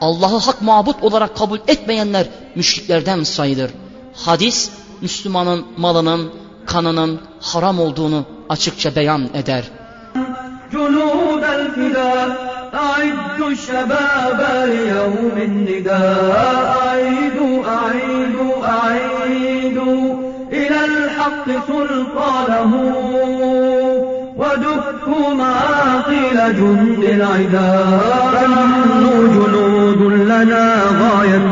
Allah'ı 0.02 0.38
hak 0.38 0.62
mabut 0.62 1.04
olarak 1.04 1.38
kabul 1.38 1.60
etmeyenler 1.68 2.26
müşriklerden 2.56 3.24
sayılır. 3.24 3.72
Hadis, 4.14 4.72
Müslümanın 5.02 5.66
malının, 5.78 6.32
kanının 6.66 7.22
haram 7.42 7.80
olduğunu 7.80 8.26
açıkça 8.50 8.96
beyan 8.96 9.30
eder. 9.34 9.64
أعدوا 12.74 13.50
الشباب 13.50 14.40
ليوم 14.66 15.36
النداء 15.50 16.78
أعيدوا 16.82 17.56
أعيدوا 17.78 18.54
أعيدوا 18.66 20.16
إلى 20.52 20.86
الحق 20.86 21.46
سلطانه 21.68 22.74
ودكوا 24.55 25.35
معاقل 25.35 26.55
جند 26.57 27.05
العداء 27.05 28.01
فنحن 28.33 29.05
جنود 29.35 30.13
لنا 30.13 30.75
غاية 31.01 31.51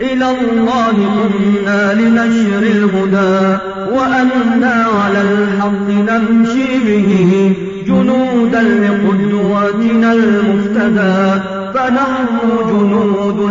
إلى 0.00 0.30
الله 0.30 0.96
قمنا 1.16 1.94
لنشر 1.94 2.62
الهدى. 2.62 3.58
وأنا 3.92 4.86
على 5.02 5.20
الحق 5.22 5.88
نمشي 5.88 6.78
به 6.86 7.52
جنودا 7.86 8.62
لقدوتنا 8.62 10.12
المفتدى. 10.12 11.40
فنحن 11.74 12.38
جنود 12.68 13.50